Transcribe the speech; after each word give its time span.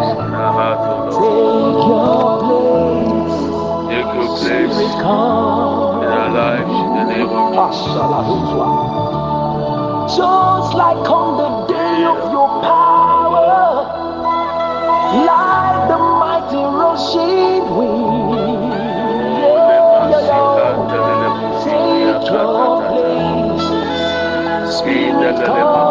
grace 4.40 4.78
in 4.78 5.00
our 5.04 6.30
lives 6.30 6.70
in 6.70 6.90
the 6.94 7.04
name 7.12 7.28
of 7.28 7.70
Jesus. 7.72 8.58
Just 10.16 10.74
like 10.74 11.08
on 11.10 11.28
the 11.38 11.50
day 11.72 12.04
of 12.04 12.18
your 12.32 12.48
power, 12.62 13.82
like 15.26 15.88
the 15.88 15.98
mighty 16.22 16.62
rushing 16.82 17.64
wind, 17.76 18.72
yeah, 19.40 20.08
yeah, 20.10 20.22
yeah. 20.26 21.64
take 21.64 22.30
your 22.30 22.76
place. 22.88 24.76
Spirit 24.78 25.36
come. 25.46 25.87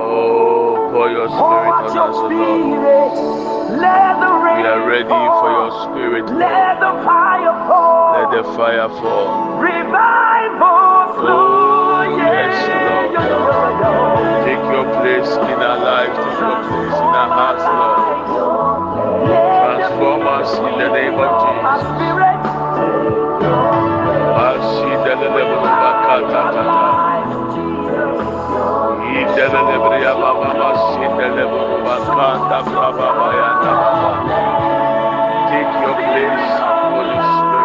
Oh, 0.00 0.88
pour 0.92 1.08
your 1.08 1.28
spirit 1.28 1.72
on 1.72 1.84
us, 1.88 1.96
Lord. 1.96 2.32
We 4.58 4.64
are 4.64 4.84
ready 4.88 5.08
for 5.08 5.50
your 5.50 5.70
spirit. 5.88 6.24
Let 6.36 6.80
the 6.80 6.92
fire 7.04 7.54
fall. 7.66 8.12
Let 8.20 8.30
the 8.36 8.44
fire 8.56 8.88
fall. 8.88 9.58
Revival 9.58 10.88
oh, 11.16 12.16
yes, 12.18 12.52
Lord. 12.84 13.08
Take 14.44 14.64
your 14.68 14.84
place 15.00 15.32
in 15.32 15.58
our. 15.64 15.78
Take 16.04 16.14
your 16.14 16.60
place 16.68 16.98
in 16.98 17.12
our 17.16 17.30
hearts, 17.32 17.64
Lord. 17.64 18.18
Transform 19.78 20.22
us 20.26 20.50
in 20.58 20.74
the 20.78 20.88
name 20.92 21.14
of 21.14 21.30
Jesus. 21.40 22.27
Take 35.48 35.72
your 35.82 35.94
place, 35.94 36.48
Holy 36.58 37.18
Spirit. 37.38 37.58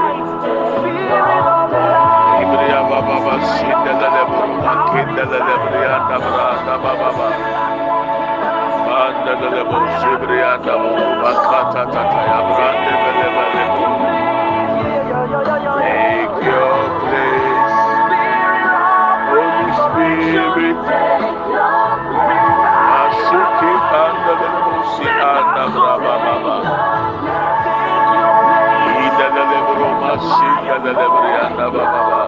Anda 30.91 31.65
baba 31.71 31.99
baba. 32.09 32.21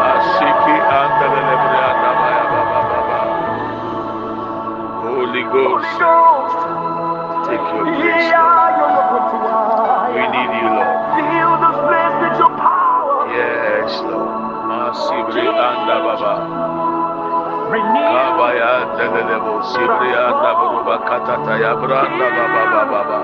Masiki 0.00 0.76
andelelebri 0.98 1.78
anda 1.88 2.10
baya 2.20 2.44
baba 2.52 2.80
baba. 2.88 3.18
Holy 5.04 5.44
Ghost, 5.52 6.00
take 7.48 7.66
your 7.68 7.84
place, 7.84 8.32
Lord. 8.32 8.76
We 10.16 10.24
need 10.32 10.52
you, 10.56 10.68
Lord. 10.72 10.96
Fill 11.20 11.52
this 11.60 11.78
place 11.84 12.16
with 12.22 12.36
your 12.40 12.52
power. 12.56 13.28
Yes, 13.28 13.92
Lord. 14.08 14.32
Masibri 14.68 15.44
anda 15.48 15.96
baba. 16.06 16.34
Kabaya 17.68 18.68
andelelebo 18.88 19.60
sibri 19.68 20.10
anda 20.16 20.50
buruba 20.56 20.96
katata 21.04 21.52
ya 21.60 21.76
branda 21.76 22.26
baba 22.32 22.62
baba 22.72 23.00
baba. 23.04 23.17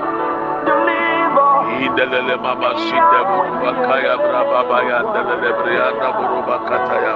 Idelele 1.81 2.35
mama 2.35 2.69
shinde 2.79 3.19
buruba 3.27 3.71
kaya 3.87 4.13
braba 4.17 4.59
baya 4.69 4.97
brianda 5.59 6.07
buruba 6.17 6.55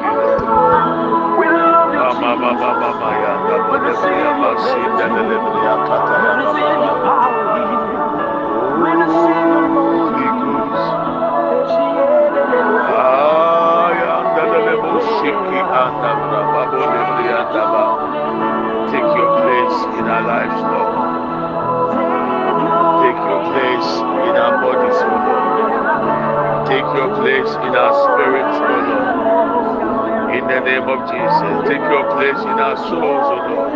the 30.53 30.61
name 30.61 30.87
of 30.87 30.99
Jesus, 31.09 31.67
take 31.67 31.81
your 31.81 32.05
place 32.13 32.41
in 32.45 32.57
our 32.61 32.77
souls, 32.77 33.27
O 33.33 33.37
Lord. 33.49 33.73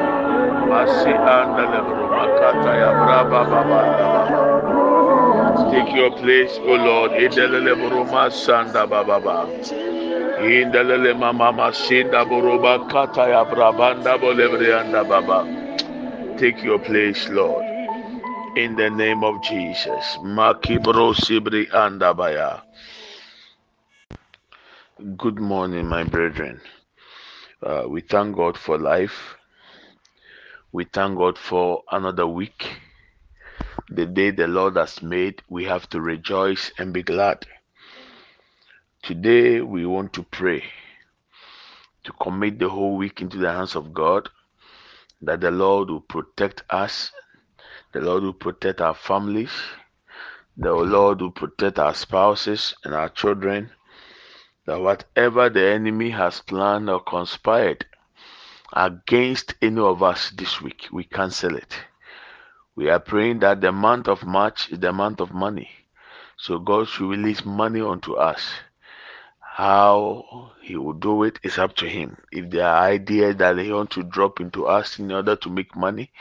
Masi 0.69 1.09
anda 1.09 1.63
ya 1.73 2.91
braba 2.93 3.41
baba 3.49 3.61
baba. 3.65 4.21
Take 5.71 5.95
your 5.95 6.11
place, 6.11 6.53
O 6.61 6.75
Lord. 6.75 7.11
In 7.13 7.31
the 7.31 7.47
lebro 7.47 8.05
masanda 8.05 8.87
baba. 8.87 9.47
In 10.45 10.71
the 10.71 10.83
lele 10.83 11.13
mama 11.17 11.51
masinda 11.51 12.25
boroba 12.29 12.87
kata 12.89 13.29
ya 13.29 13.45
brabanda 13.45 14.17
bolebre 14.21 14.69
anda 14.79 15.03
baba. 15.03 15.45
Take 16.37 16.63
your 16.63 16.79
place, 16.79 17.27
Lord. 17.29 17.65
In 18.55 18.75
the 18.75 18.89
name 18.89 19.23
of 19.23 19.41
Jesus. 19.41 20.17
Makibro 20.21 21.13
sibri 21.15 21.67
anda 21.73 22.13
baya. 22.13 22.61
Good 25.17 25.39
morning, 25.39 25.87
my 25.87 26.03
brethren. 26.03 26.61
Uh, 27.63 27.85
we 27.87 28.01
thank 28.01 28.35
God 28.35 28.57
for 28.57 28.77
life. 28.77 29.35
We 30.71 30.83
thank 30.83 31.17
God 31.17 31.37
for 31.37 31.83
another 31.91 32.27
week. 32.27 32.69
The 33.89 34.05
day 34.05 34.31
the 34.31 34.47
Lord 34.47 34.75
has 34.75 35.01
made, 35.01 35.41
we 35.49 35.63
have 35.63 35.89
to 35.89 36.01
rejoice 36.01 36.71
and 36.77 36.93
be 36.93 37.03
glad. 37.03 37.45
Today, 39.01 39.61
we 39.61 39.85
want 39.85 40.13
to 40.13 40.23
pray 40.23 40.63
to 42.03 42.11
commit 42.21 42.59
the 42.59 42.69
whole 42.69 42.97
week 42.97 43.21
into 43.21 43.37
the 43.37 43.51
hands 43.51 43.75
of 43.75 43.93
God, 43.93 44.29
that 45.21 45.41
the 45.41 45.51
Lord 45.51 45.89
will 45.89 46.01
protect 46.01 46.63
us, 46.69 47.11
the 47.93 48.01
Lord 48.01 48.23
will 48.23 48.33
protect 48.33 48.81
our 48.81 48.95
families, 48.95 49.53
the 50.57 50.73
Lord 50.73 51.21
will 51.21 51.31
protect 51.31 51.79
our 51.79 51.95
spouses 51.95 52.75
and 52.83 52.93
our 52.93 53.09
children, 53.09 53.71
that 54.67 54.81
whatever 54.81 55.49
the 55.49 55.65
enemy 55.65 56.09
has 56.09 56.41
planned 56.41 56.89
or 56.89 56.99
conspired 56.99 57.85
against 58.73 59.55
any 59.61 59.79
of 59.79 60.03
us 60.03 60.29
this 60.31 60.61
week, 60.61 60.87
we 60.91 61.05
cancel 61.05 61.55
it. 61.55 61.73
We 62.75 62.89
are 62.89 62.99
praying 62.99 63.39
that 63.39 63.61
the 63.61 63.71
month 63.71 64.09
of 64.09 64.25
March 64.25 64.69
is 64.69 64.79
the 64.79 64.91
month 64.91 65.21
of 65.21 65.33
money. 65.33 65.69
So 66.35 66.59
God 66.59 66.89
should 66.89 67.09
release 67.09 67.45
money 67.45 67.79
unto 67.79 68.15
us. 68.15 68.45
How 69.39 70.51
He 70.61 70.75
will 70.75 70.93
do 70.93 71.23
it 71.23 71.39
is 71.43 71.57
up 71.57 71.73
to 71.77 71.87
Him. 71.87 72.17
If 72.31 72.49
there 72.49 72.67
are 72.67 72.87
ideas 72.89 73.37
that 73.37 73.57
He 73.57 73.71
wants 73.71 73.95
to 73.95 74.03
drop 74.03 74.41
into 74.41 74.67
us 74.67 74.99
in 74.99 75.11
order 75.13 75.37
to 75.37 75.49
make 75.49 75.77
money, 75.77 76.11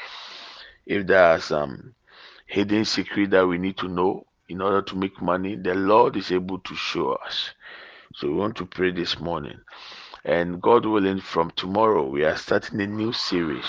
if 0.86 1.04
there 1.06 1.24
are 1.24 1.40
some 1.40 1.94
hidden 2.46 2.84
secret 2.84 3.30
that 3.30 3.46
we 3.46 3.58
need 3.58 3.76
to 3.78 3.88
know 3.88 4.24
in 4.48 4.62
order 4.62 4.82
to 4.82 4.96
make 4.96 5.20
money, 5.20 5.56
the 5.56 5.74
Lord 5.74 6.16
is 6.16 6.30
able 6.30 6.60
to 6.60 6.76
show 6.76 7.14
us. 7.14 7.50
So 8.16 8.28
we 8.28 8.34
want 8.34 8.56
to 8.56 8.64
pray 8.64 8.92
this 8.92 9.20
morning. 9.20 9.60
And 10.24 10.62
God 10.62 10.86
willing, 10.86 11.20
from 11.20 11.50
tomorrow, 11.50 12.08
we 12.08 12.24
are 12.24 12.34
starting 12.34 12.80
a 12.80 12.86
new 12.86 13.12
series. 13.12 13.66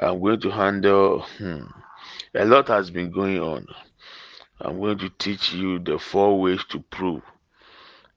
I'm 0.00 0.20
going 0.20 0.40
to 0.40 0.50
handle, 0.50 1.20
hmm, 1.38 1.62
a 2.34 2.44
lot 2.44 2.66
has 2.66 2.90
been 2.90 3.12
going 3.12 3.38
on. 3.38 3.68
I'm 4.60 4.80
going 4.80 4.98
to 4.98 5.08
teach 5.10 5.52
you 5.52 5.78
the 5.78 5.96
four 5.96 6.40
ways 6.40 6.64
to 6.70 6.80
prove 6.90 7.22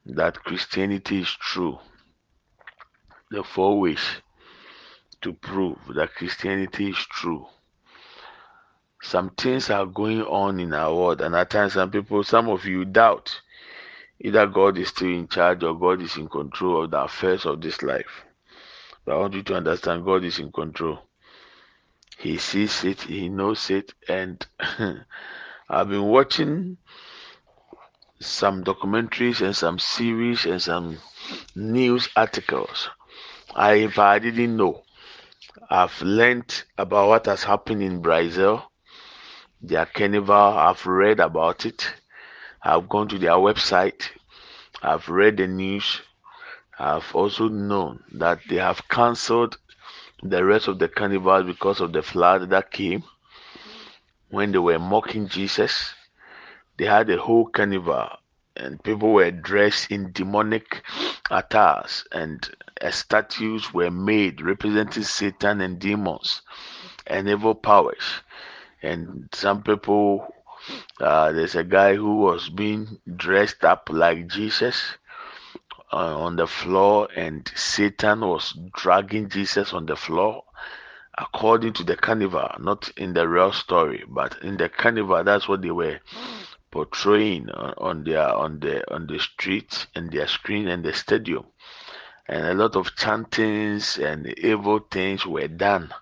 that 0.08 0.44
Christianity 0.44 1.20
is 1.22 1.30
true. 1.30 1.77
The 3.30 3.44
four 3.44 3.80
ways 3.80 4.01
to 5.22 5.32
prove 5.32 5.77
that 5.94 6.15
Christianity 6.15 6.89
is 6.89 6.98
true. 6.98 7.46
Some 9.03 9.30
things 9.30 9.70
are 9.70 9.86
going 9.86 10.24
on 10.24 10.60
in 10.60 10.74
our 10.74 10.96
world, 10.96 11.22
and 11.22 11.36
at 11.36 11.51
times, 11.51 11.74
some 11.74 11.91
people, 11.91 12.24
some 12.24 12.50
of 12.50 12.65
you 12.65 12.84
doubt 12.84 13.41
either 14.24 14.48
God 14.48 14.78
is 14.78 14.90
still 14.90 15.10
in 15.10 15.28
charge 15.28 15.63
or 15.63 15.78
God 15.78 16.01
is 16.01 16.18
in 16.18 16.28
control 16.28 16.84
of 16.86 16.92
the 16.92 17.01
affairs 17.04 17.46
of 17.46 17.62
this 17.62 17.82
life. 17.84 18.25
But 19.06 19.16
I 19.16 19.18
want 19.20 19.34
you 19.34 19.44
to 19.44 19.56
understand 19.56 20.06
God 20.06 20.24
is 20.24 20.40
in 20.40 20.51
control. 20.51 21.00
He 22.20 22.38
sees 22.38 22.84
it, 22.84 23.01
He 23.01 23.30
knows 23.30 23.70
it, 23.70 23.94
and 24.08 24.46
I've 25.70 25.90
been 25.90 26.04
watching 26.04 26.78
some 28.20 28.63
documentaries 28.63 29.42
and 29.42 29.56
some 29.56 29.80
series 29.80 30.46
and 30.46 30.62
some 30.62 31.00
news 31.56 32.08
articles. 32.16 32.90
I, 33.56 33.74
if 33.75 33.98
I 33.98 34.20
didn't 34.20 34.56
know, 34.56 34.84
I've 35.70 36.01
learned 36.01 36.63
about 36.78 37.10
what 37.10 37.25
has 37.25 37.44
happened 37.44 37.82
in 37.82 38.01
Brazil, 38.01 38.63
their 39.62 39.86
carnival. 39.86 40.36
I've 40.36 40.86
read 40.86 41.20
about 41.20 41.66
it. 41.66 41.92
I've 42.63 42.89
gone 42.89 43.08
to 43.10 43.18
their 43.18 43.32
website. 43.32 44.10
I've 44.82 45.10
read 45.10 45.38
the 45.38 45.48
news. 45.48 46.01
I've 46.77 47.15
also 47.15 47.48
known 47.48 48.03
that 48.13 48.39
they 48.50 48.58
have 48.58 48.88
cancelled 48.88 49.58
the 50.24 50.44
rest 50.44 50.68
of 50.68 50.80
the 50.80 50.88
carnival 50.88 51.44
because 51.44 51.82
of 51.82 51.94
the 51.94 52.01
flood 52.01 52.50
that 52.50 52.72
came 52.72 53.03
when 54.30 54.51
they 54.51 54.60
were 54.60 54.80
mocking 54.80 55.27
Jesus. 55.27 55.94
They 56.77 56.86
had 56.86 57.10
a 57.10 57.18
whole 57.18 57.48
carnival 57.48 58.10
and 58.56 58.84
people 58.84 59.13
were 59.13 59.32
dressed 59.32 59.91
in 59.91 60.12
demonic 60.12 60.84
attires, 61.30 62.06
and 62.12 62.50
uh, 62.82 62.91
statues 62.91 63.74
were 63.74 63.91
made 63.91 64.41
representing 64.41 65.03
Satan 65.03 65.62
and 65.62 65.80
demons 65.80 66.41
and 67.08 67.30
evil 67.30 67.56
powers. 67.56 68.22
And 68.82 69.30
some 69.32 69.63
people, 69.63 70.34
uh, 71.00 71.32
there's 71.32 71.56
a 71.56 71.63
guy 71.63 71.96
who 71.96 72.18
was 72.18 72.50
being 72.50 73.00
dressed 73.15 73.63
up 73.63 73.89
like 73.91 74.27
Jesus 74.27 74.98
uh, 75.91 76.20
on 76.20 76.36
the 76.36 76.48
floor, 76.48 77.10
and 77.15 77.51
Satan 77.56 78.22
was 78.22 78.58
dragging 78.75 79.30
Jesus 79.30 79.74
on 79.74 79.86
the 79.86 79.96
floor. 79.96 80.44
According 81.18 81.74
to 81.74 81.84
the 81.84 81.98
carnival, 81.98 82.50
not 82.60 82.89
in 82.98 83.13
the 83.13 83.27
real 83.27 83.51
story, 83.51 84.03
but 84.08 84.38
in 84.41 84.58
the 84.58 84.70
carnival, 84.70 85.24
that's 85.24 85.48
what 85.48 85.62
they 85.62 85.72
were 85.72 86.00
portraying 86.72 87.50
on, 87.50 87.74
on 87.77 88.03
their 88.03 88.34
on 88.34 88.60
the 88.60 88.94
on 88.94 89.06
the 89.08 89.20
street 89.20 89.88
and 89.94 90.12
their 90.12 90.27
screen 90.27 90.68
and 90.70 90.84
the 90.84 90.94
stadium 90.94 91.46
and 92.27 92.46
a 92.46 92.53
lot 92.53 92.75
of 92.75 92.96
chantings 92.96 93.98
and 93.98 94.27
evil 94.39 94.80
things 94.80 95.25
were 95.25 95.50
done 95.50 95.94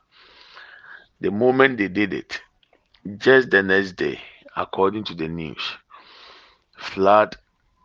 the 1.19 1.31
moment 1.31 1.77
they 1.77 1.87
did 1.87 2.13
it 2.13 2.39
just 3.17 3.49
the 3.49 3.63
next 3.63 3.93
day 3.93 4.19
according 4.59 5.03
to 5.03 5.15
the 5.15 5.27
news 5.27 5.61
flood 6.77 7.35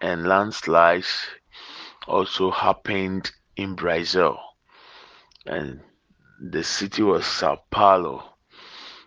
and 0.03 0.27
landslides 0.27 1.27
also 2.07 2.51
happened 2.51 3.31
in 3.57 3.75
brazil 3.75 4.39
and 5.47 5.81
the 6.51 6.63
city 6.63 7.03
was 7.03 7.25
sao 7.25 7.59
paulo 7.71 8.23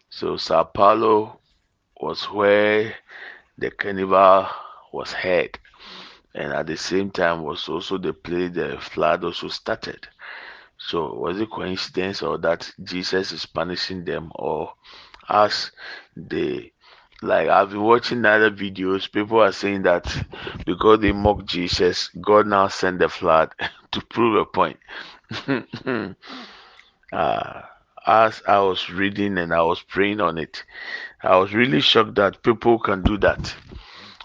so 0.10 0.38
sao 0.38 0.64
paulo 0.64 1.40
was 2.00 2.24
where 2.26 2.96
the 3.58 3.72
carnival 3.72 4.48
was 4.94 5.14
held, 5.14 5.58
and 6.36 6.54
at 6.54 6.68
the 6.68 6.78
same 6.78 7.10
time 7.10 7.44
was 7.44 7.68
also 7.68 7.98
the 7.98 8.14
place 8.14 8.52
the 8.52 8.78
flood 8.80 9.24
also 9.24 9.48
started. 9.48 10.08
So 10.78 11.14
was 11.14 11.40
it 11.40 11.50
coincidence 11.50 12.22
or 12.22 12.38
that 12.40 12.72
Jesus 12.84 13.32
is 13.32 13.46
punishing 13.48 14.06
them 14.06 14.32
or 14.36 14.74
as 15.28 15.72
they 16.16 16.72
like 17.22 17.48
I've 17.50 17.72
been 17.72 17.82
watching 17.82 18.26
other 18.26 18.52
videos, 18.52 19.12
people 19.12 19.42
are 19.42 19.52
saying 19.52 19.84
that 19.84 20.06
because 20.66 21.00
they 21.00 21.12
mock 21.12 21.46
Jesus, 21.46 22.10
God 22.22 22.48
now 22.48 22.68
sent 22.68 23.00
the 23.00 23.10
flood 23.10 23.52
to 23.92 24.02
prove 24.02 24.36
a 24.36 24.46
point. 24.46 24.78
uh, 27.12 27.62
as 28.06 28.42
I 28.48 28.60
was 28.60 28.90
reading 28.90 29.38
and 29.38 29.54
I 29.54 29.62
was 29.64 29.82
praying 29.82 30.22
on 30.22 30.38
it, 30.38 30.64
I 31.22 31.38
was 31.38 31.54
really 31.54 31.82
shocked 31.82 32.16
that 32.16 32.44
people 32.44 32.80
can 32.80 33.02
do 33.02 33.18
that. 33.18 33.56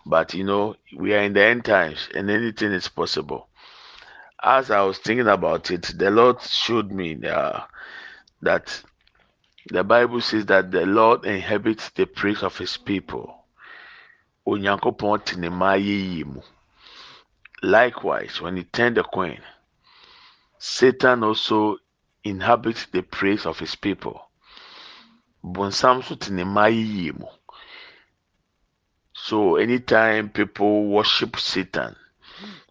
But 0.05 0.35
you 0.35 0.45
know, 0.45 0.77
we 0.97 1.15
are 1.15 1.23
in 1.23 1.33
the 1.33 1.45
end 1.45 1.65
times 1.65 2.09
and 2.15 2.31
anything 2.31 2.73
is 2.73 2.89
possible. 2.89 3.49
As 4.43 4.71
I 4.71 4.83
was 4.83 4.99
thinking 4.99 5.29
about 5.29 5.71
it, 5.71 5.93
the 5.97 6.11
Lord 6.11 6.43
showed 6.43 6.91
me 6.91 7.19
uh, 7.25 7.61
that 8.43 8.83
the 9.67 9.85
Bible 9.85 10.21
says 10.21 10.47
that 10.47 10.71
the 10.71 10.87
Lord 10.87 11.25
inhabits 11.25 11.91
the 11.91 12.07
praise 12.07 12.43
of 12.43 12.59
his 12.59 12.77
people. 12.77 13.45
Likewise, 17.63 18.41
when 18.41 18.57
he 18.57 18.65
turned 18.65 18.97
the 18.97 19.05
coin, 19.05 19.41
Satan 20.59 21.23
also 21.23 21.77
inhabits 22.25 22.87
the 22.87 23.03
praise 23.03 23.47
of 23.47 23.59
his 23.59 23.77
people. 23.77 24.21
So. 25.45 27.25
So 29.15 29.57
anytime 29.57 30.31
people 30.31 30.87
worship 30.89 31.39
Satan 31.39 31.95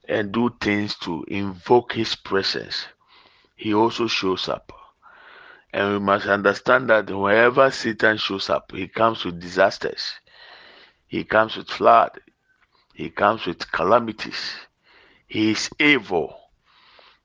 and 0.07 0.31
do 0.33 0.49
things 0.59 0.95
to 0.99 1.23
invoke 1.29 1.93
his 1.93 2.15
presence, 2.15 2.85
he 3.55 3.73
also 3.73 4.07
shows 4.07 4.49
up. 4.49 4.80
And 5.73 5.93
we 5.93 5.99
must 5.99 6.27
understand 6.27 6.89
that 6.89 7.09
wherever 7.09 7.71
Satan 7.71 8.17
shows 8.17 8.49
up, 8.49 8.71
he 8.71 8.87
comes 8.87 9.23
with 9.23 9.39
disasters. 9.39 10.13
He 11.07 11.23
comes 11.23 11.55
with 11.55 11.69
flood. 11.69 12.19
He 12.93 13.09
comes 13.09 13.45
with 13.45 13.71
calamities. 13.71 14.55
He 15.27 15.51
is 15.51 15.69
evil. 15.79 16.37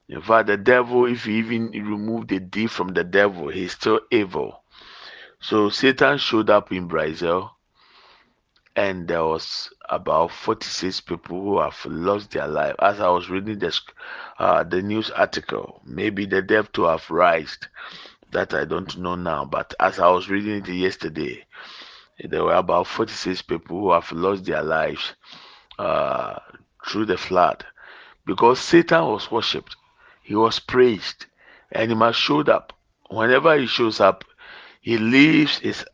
In 0.09 0.21
fact, 0.21 0.47
the 0.47 0.57
devil, 0.57 1.07
if 1.07 1.27
you 1.27 1.35
even 1.35 1.71
remove 1.73 2.29
the 2.29 2.39
D 2.39 2.69
from 2.69 2.89
the 2.89 3.03
devil, 3.03 3.49
he's 3.49 3.73
still 3.73 4.01
evil. 4.11 4.63
So 5.41 5.69
Satan 5.69 6.19
showed 6.19 6.49
up 6.49 6.71
in 6.71 6.87
Brazil, 6.87 7.51
and 8.77 9.09
there 9.09 9.25
was 9.25 9.71
about 9.89 10.31
46 10.31 11.01
people 11.01 11.41
who 11.41 11.61
have 11.61 11.79
lost 11.85 12.31
their 12.31 12.47
life. 12.47 12.77
As 12.79 13.01
I 13.01 13.09
was 13.09 13.29
reading 13.29 13.59
the 13.59 13.77
uh, 14.39 14.63
the 14.65 14.83
news 14.83 15.11
article, 15.11 15.81
maybe 15.85 16.27
the 16.27 16.43
death 16.43 16.71
to 16.73 16.85
have 16.85 17.11
rised. 17.11 17.67
That 18.33 18.55
I 18.55 18.65
don't 18.65 18.97
know 18.99 19.15
now, 19.15 19.45
but 19.45 19.75
as 19.81 19.99
I 19.99 20.09
was 20.09 20.29
reading 20.29 20.59
it 20.59 20.69
yesterday, 20.69 21.47
there 22.19 22.45
were 22.45 22.55
about 22.55 22.87
46 22.87 23.43
people 23.43 23.81
who 23.81 23.93
have 23.93 24.11
lost 24.13 24.45
their 24.45 24.63
lives 24.63 25.15
uh, 25.79 26.39
through 26.87 27.07
the 27.07 27.17
flood 27.17 27.65
because 28.25 28.61
Satan 28.61 29.05
was 29.07 29.31
worshipped 29.31 29.77
he 30.27 30.35
was 30.35 30.59
praised 30.59 31.27
and 31.71 31.89
he 31.89 31.95
must 31.95 32.19
showed 32.19 32.49
up. 32.49 32.73
Whenever 33.11 33.57
he 33.57 33.69
shows 33.69 34.01
up, 34.01 34.25
he 34.81 34.99
leaves 34.99 35.59
his 35.59 35.85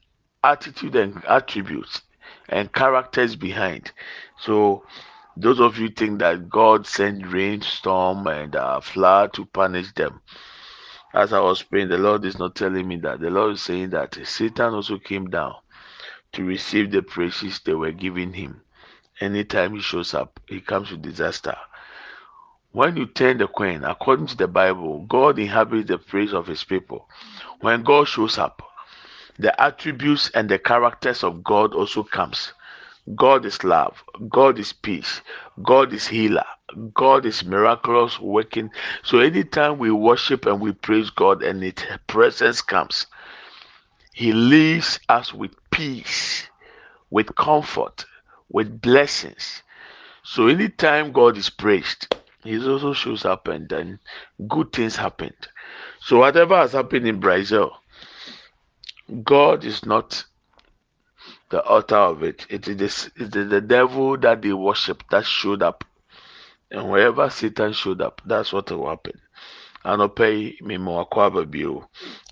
attitude 0.43 0.97
and 0.97 1.23
attributes 1.27 2.01
and 2.49 2.73
characters 2.73 3.37
behind. 3.37 3.93
So 4.39 4.87
those 5.37 5.61
of 5.61 5.77
you 5.77 5.91
think 5.91 6.21
that 6.21 6.49
God 6.49 6.87
sent 6.87 7.27
rainstorm 7.31 8.27
and 8.27 8.57
uh, 8.57 8.81
flood 8.81 9.35
to 9.35 9.45
punish 9.45 9.93
them. 9.93 10.23
As 11.15 11.33
I 11.33 11.41
was 11.41 11.63
praying, 11.63 11.89
the 11.89 11.99
Lord 11.99 12.25
is 12.25 12.39
not 12.39 12.55
telling 12.55 12.89
me 12.89 12.97
that. 12.97 13.21
The 13.21 13.31
Lord 13.31 13.55
is 13.55 13.63
saying 13.63 13.91
that 13.91 14.19
Satan 14.25 14.73
also 14.75 14.99
came 14.99 15.29
down 15.29 15.55
to 16.33 16.45
receive 16.45 16.91
the 16.91 17.03
praises 17.03 17.61
they 17.61 17.75
were 17.75 17.93
giving 17.93 18.33
him. 18.33 18.63
Anytime 19.21 19.75
he 19.75 19.81
shows 19.81 20.15
up, 20.15 20.41
he 20.47 20.61
comes 20.61 20.91
with 20.91 21.03
disaster. 21.03 21.57
When 22.73 22.97
you 22.97 23.05
turn 23.07 23.37
the 23.37 23.47
coin, 23.47 23.85
according 23.85 24.29
to 24.29 24.37
the 24.37 24.49
Bible, 24.49 25.05
God 25.07 25.39
inhabits 25.39 25.89
the 25.89 25.99
praise 25.99 26.33
of 26.33 26.47
his 26.47 26.65
people. 26.65 27.07
When 27.61 27.83
God 27.83 28.09
shows 28.09 28.39
up, 28.39 28.63
the 29.39 29.59
attributes 29.61 30.31
and 30.31 30.49
the 30.49 30.59
characters 30.59 31.23
of 31.23 31.45
God 31.45 31.75
also 31.75 32.03
comes. 32.03 32.55
God 33.15 33.45
is 33.45 33.65
love. 33.65 34.03
God 34.29 34.59
is 34.59 34.73
peace. 34.73 35.21
God 35.63 35.93
is 35.93 36.07
healer. 36.07 36.45
God 36.95 37.27
is 37.27 37.45
miraculous 37.45 38.19
working. 38.21 38.71
So 39.03 39.19
anytime 39.19 39.79
we 39.79 39.91
worship 39.91 40.47
and 40.47 40.61
we 40.61 40.73
praise 40.73 41.11
God 41.11 41.43
and 41.43 41.63
His 41.63 41.75
presence 42.07 42.63
comes, 42.63 43.07
He 44.15 44.33
leaves 44.33 45.01
us 45.09 45.35
with 45.35 45.53
peace, 45.71 46.45
with 47.11 47.35
comfort, 47.35 48.05
with 48.49 48.81
blessings. 48.81 49.63
So 50.23 50.47
anytime 50.47 51.13
God 51.13 51.37
is 51.37 51.51
praised, 51.51 52.15
he 52.45 52.57
also 52.59 52.93
shows 52.93 53.25
up 53.25 53.49
and 53.49 53.69
then 53.69 53.99
good 54.49 54.73
things 54.73 54.97
happened. 54.97 55.49
So 56.01 56.19
whatever 56.19 56.57
has 56.57 56.73
happened 56.73 57.07
in 57.07 57.21
Brazil, 57.21 57.73
God 59.25 59.65
is 59.65 59.85
not 59.85 60.25
the 61.53 61.63
author 61.65 61.97
of 61.97 62.23
it. 62.23 62.47
It 62.49 62.67
is 62.67 63.11
the, 63.15 63.45
the 63.45 63.61
devil 63.61 64.17
that 64.17 64.41
they 64.41 64.55
worship 64.55 65.05
that 65.11 65.27
showed 65.27 65.63
up. 65.63 65.85
And 66.71 66.91
wherever 66.91 67.29
Satan 67.29 67.75
showed 67.75 68.01
up, 68.01 68.23
that's 68.25 68.55
what 68.55 68.71
will 68.71 68.89
happen. 68.89 69.21
anɔpɛ 69.85 70.27
yi 70.39 70.59
mmemme 70.63 70.91
wakɔ 70.97 71.19
aba 71.27 71.43
bio 71.45 71.91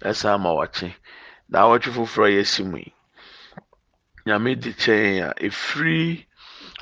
ɛsan 0.08 0.40
ma 0.40 0.50
wakye 0.54 0.94
na 1.48 1.58
awɔtwe 1.66 1.90
foforɔ 1.96 2.28
yɛ 2.36 2.46
si 2.46 2.62
mu 2.62 2.78
yi 2.78 2.94
nyame 4.24 4.54
di 4.54 4.70
kyɛn 4.72 5.26
a 5.26 5.30
efiri 5.46 6.26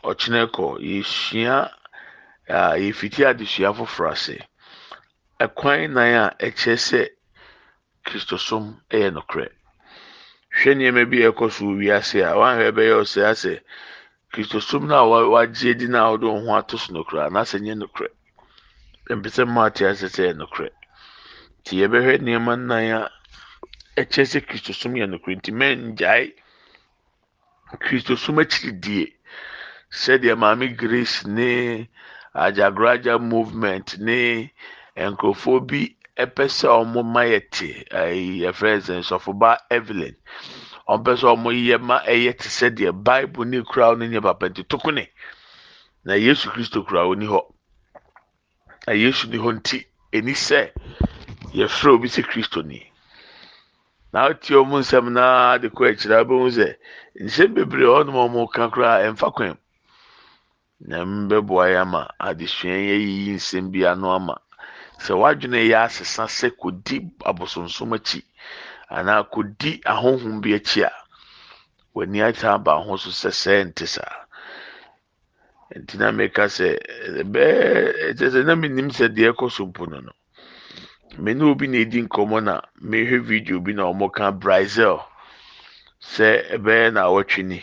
ɔkyena 0.04 0.42
kɔ 0.52 0.66
yɛsua 0.90 1.72
a 2.48 2.76
yɛfiti 2.84 3.24
adesua 3.24 3.72
foforɔ 3.72 4.12
ase 4.12 4.36
ɛkwan 5.40 5.90
nan 5.96 6.14
a 6.22 6.24
ɛkyerɛ 6.46 6.76
sɛ 6.88 7.00
kristosom 8.04 8.64
yɛ 8.90 9.08
nokorɛ 9.16 9.48
hwɛ 10.58 10.70
nneɛma 10.74 11.02
bi 11.10 11.18
ɛkɔ 11.28 11.50
so 11.54 11.64
wɔ 11.66 11.72
wiase 11.78 12.18
a 12.22 12.34
wɔahwɛ 12.34 12.68
bɛyɛ 12.76 12.94
ɔsɛ 13.02 13.20
asɛ 13.30 13.52
kristosom 14.32 14.86
no 14.88 14.94
a 15.14 15.28
wagye 15.30 15.74
di 15.78 15.86
no 15.88 15.98
a 15.98 16.08
wɔde 16.18 16.26
wɔn 16.26 16.46
ho 16.46 16.54
ato 16.58 16.76
so 16.76 16.92
nokorɛ 16.92 17.26
anaasɛ 17.28 17.58
nyɛ 17.62 17.74
nokorɛ. 17.82 18.10
Mpɛsɛ 19.18 19.42
mmaa 19.46 19.66
ate 19.68 19.82
ase 19.86 20.06
sɛ 20.14 20.22
yɛ 20.28 20.34
nokorɛ. 20.36 20.70
Nti 21.60 21.72
yɛbɛhwɛ 21.80 22.14
nneɛma 22.20 22.52
nan 22.58 22.84
a 22.98 23.10
ɛkyerɛ 24.00 24.26
sɛ 24.32 24.38
kristosom 24.48 24.92
yɛ 25.00 25.06
nokorɛ. 25.08 25.34
Nti 25.40 25.50
mɛngyae 25.60 26.26
kristosom 27.84 28.36
akyiridie 28.42 29.12
sɛdeɛ 29.90 30.34
maame 30.36 30.66
grace 30.76 31.24
ne 31.26 31.88
agyagoraagya 32.34 33.18
movement 33.20 33.98
ne 33.98 34.50
nkurɔfoɔ 34.96 35.66
bi 35.66 35.96
pɛ 36.26 36.48
sɛ 36.48 36.66
wɔn 36.68 37.06
ma 37.12 37.22
yɛ 37.22 37.40
te 37.50 37.84
ɛyi 37.90 38.42
yɛfrɛ 38.42 38.80
sɛ 38.82 38.94
nsɔfoba 39.02 39.58
evelyn. 39.70 40.16
Wɔn 40.88 41.04
pɛ 41.04 41.12
sɛ 41.20 41.26
wɔn 41.36 41.54
yɛ 41.66 41.78
ma 41.80 42.00
ɛyɛ 42.02 42.32
te 42.38 42.48
sɛ 42.48 42.70
deɛ 42.74 42.92
bible 42.92 43.44
ne 43.44 43.62
kura 43.62 43.94
no 43.96 44.04
nyɛ 44.06 44.22
papa 44.22 44.48
nti 44.48 44.64
toko 44.68 44.90
ne. 44.90 45.08
Na 46.04 46.14
yesu 46.14 46.50
kristo 46.50 46.82
kura 46.86 47.06
oni 47.06 47.26
hɔ. 47.26 47.40
Na 48.86 48.92
yesu 48.94 49.28
ni 49.28 49.38
hɔ 49.38 49.50
nti 49.60 49.84
eni 50.12 50.32
sɛ 50.34 50.72
yɛfrɛ 51.54 51.88
obi 51.94 52.08
sɛ 52.08 52.22
kristo 52.26 52.62
ni. 52.66 52.82
Na 54.12 54.28
ɔte 54.30 54.50
ɔmo 54.56 54.78
nsɛm 54.82 55.12
naa 55.12 55.58
de 55.58 55.68
kɔ 55.70 55.90
akyire 55.92 56.16
abɛhu 56.24 56.48
sɛ 56.50 56.76
nsɛm 57.22 57.54
bebree 57.54 57.86
ɔnom 57.86 58.16
ɔmo 58.26 58.50
ka 58.50 58.68
koraa 58.70 59.06
ɛmfa 59.06 59.32
kwan 59.34 59.58
na 60.80 61.04
mbɛboa 61.04 61.64
yɛ 61.74 61.80
ama 61.82 62.08
adesua 62.18 62.74
yɛ 62.74 62.96
yiyi 63.06 63.34
nsɛm 63.38 63.70
bi 63.70 63.84
ano 63.86 64.10
ama 64.10 64.34
sɛ 65.04 65.12
wadwene 65.20 65.60
yɛ 65.70 65.76
asesa 65.86 66.24
sɛ 66.38 66.48
kodi 66.60 66.96
abosonsom 67.28 67.90
akyi 67.96 68.20
anaa 68.96 69.22
kodi 69.32 69.70
ahohom 69.92 70.40
bi 70.42 70.50
akyi 70.58 70.82
a 70.84 70.92
w'ani 71.94 72.18
ata 72.28 72.46
aba 72.54 72.72
ho 72.84 72.96
so 72.96 73.10
sɛ 73.10 73.30
sɛ 73.42 73.52
nte 73.68 73.86
saa. 73.86 74.14
Nti 75.76 75.94
na 75.98 76.10
meka 76.12 76.44
sɛ 76.56 76.68
bɛɛ 77.32 77.54
ɛkyɛ 78.10 78.26
sɛ 78.34 78.40
na 78.46 78.54
menim 78.56 78.88
sɛ 78.90 79.06
deɛ 79.16 79.30
ɛkɔ 79.32 79.50
so 79.50 79.66
mpo 79.66 79.86
no 79.90 80.00
no 80.00 80.12
me 81.18 81.34
ne 81.34 81.44
obi 81.44 81.66
na 81.68 81.78
edi 81.78 82.02
nkɔmɔ 82.02 82.38
na 82.44 82.54
mehwɛ 82.80 83.18
video 83.22 83.60
bi 83.60 83.72
na 83.72 83.82
ɔmo 83.90 84.10
ka 84.12 84.30
brazil 84.32 84.98
sɛ 86.00 86.28
ɛbɛyɛ 86.56 86.92
na 86.92 87.00
awɔtwe 87.08 87.42
ni 87.44 87.60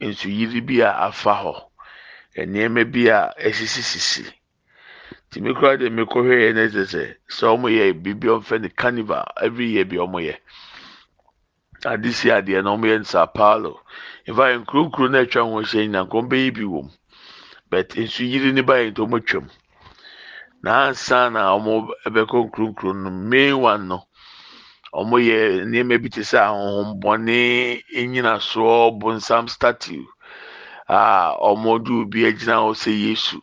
nsuyiri 0.00 0.60
bi 0.66 0.80
a 0.80 0.90
afa 1.08 1.32
hɔ 1.42 1.54
nneɛma 2.46 2.82
bi 2.92 3.08
a 3.08 3.32
ɛsisisisi. 3.38 4.24
Nti 5.32 5.40
me 5.40 5.50
koraa 5.54 5.78
de 5.80 5.88
me 5.88 6.02
kɔhwɛ 6.12 6.34
yɛ 6.44 6.48
na 6.54 6.62
ɛsɛ 6.68 6.82
sɛ 7.36 7.44
ɔmo 7.54 7.68
yɛ 7.72 7.84
biribi 8.02 8.28
ɔmfɛ 8.36 8.60
no 8.60 8.68
carnival 8.76 9.24
every 9.40 9.64
year 9.72 9.86
bi 9.86 9.96
ɔmo 9.96 10.20
yɛ. 10.20 10.36
Ade 11.86 12.12
si 12.12 12.28
adeɛ 12.28 12.62
na 12.62 12.76
ɔmo 12.76 12.84
yɛ 12.84 12.98
no 12.98 13.04
sao 13.04 13.26
paulo. 13.26 13.80
Nfa 14.28 14.60
nkuro 14.60 14.84
nkuro 14.90 15.08
na 15.10 15.20
atwa 15.24 15.42
ho 15.48 15.56
ahyia 15.62 15.88
nyina 15.88 16.04
nkɔm 16.04 16.28
bi 16.28 16.50
wɔ 16.52 16.82
mu. 16.84 16.90
But 17.70 17.88
nsuyiri 17.96 18.52
ne 18.52 18.60
ba 18.60 18.74
yɛ 18.74 18.90
nti 18.92 19.00
ɔmo 19.00 19.16
atwam 19.20 19.48
na 20.62 20.88
ansa 20.88 21.30
na 21.32 21.56
ɔmo 21.56 21.88
ɛbɛkɔ 22.04 22.36
nkuro 22.52 22.66
nkuro 22.74 22.92
no 22.92 23.10
main 23.10 23.56
one 23.56 23.88
no 23.88 24.04
ɔmo 24.92 25.16
yɛ 25.16 25.64
nneɛma 25.64 25.96
bi 26.02 26.08
te 26.10 26.20
sɛ 26.20 26.44
ahohombɔne 26.44 27.80
enyinasoɔ 27.96 29.00
bonsam 29.00 29.48
statue 29.48 30.04
a 30.88 31.32
ɔmo 31.40 31.82
de 31.82 31.92
obi 32.04 32.20
agyina 32.28 32.60
hɔ 32.60 32.76
sɛ 32.76 32.92
yesu. 32.92 33.40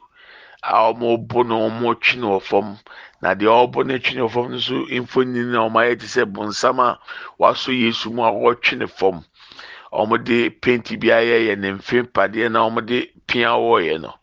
A 0.63 0.93
bo 0.93 1.43
no 1.43 1.93
twi 1.95 2.19
no 2.19 2.27
wɔ 2.37 2.41
fam 2.41 2.77
na 3.21 3.33
deɛ 3.35 3.47
ɔbɔ 3.65 3.85
no 3.87 3.97
twi 3.97 4.15
no 4.15 4.27
wɔ 4.27 4.31
fam 4.31 4.51
no 4.51 4.57
nso 4.57 4.75
mfonin 5.03 5.51
na 5.51 5.59
ɔmo 5.67 5.79
ayɛ 5.79 5.99
te 5.99 6.05
sɛ 6.05 6.25
bonsam 6.25 6.79
a 6.79 6.99
wasɔ 7.39 7.71
yesu 7.79 8.09
mu 8.11 8.23
a 8.23 8.31
ɔretwi 8.31 8.77
ne 8.77 8.87
fam 8.87 9.23
ɔmo 9.93 10.23
de 10.23 10.49
paint 10.49 10.99
bi 10.99 11.07
ayɛ 11.07 11.47
yɛ 11.47 11.57
ne 11.57 11.71
mfe 11.71 12.03
mpadeɛ 12.07 12.51
na 12.51 12.67
ɔmo 12.69 12.85
de 12.85 13.11
pia 13.27 13.49
wɔɔyɛ 13.55 14.01
no 14.01 14.13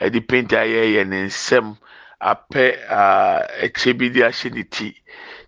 ɛde 0.00 0.26
paint 0.28 0.50
ayɛ 0.52 0.94
yɛ 0.94 1.06
ne 1.06 1.26
nsam 1.26 1.76
apɛ 2.20 2.64
ɛkyɛ 3.62 3.98
bi 3.98 4.08
de 4.08 4.20
ahyɛ 4.22 4.50
ne 4.54 4.62
ti. 4.64 4.94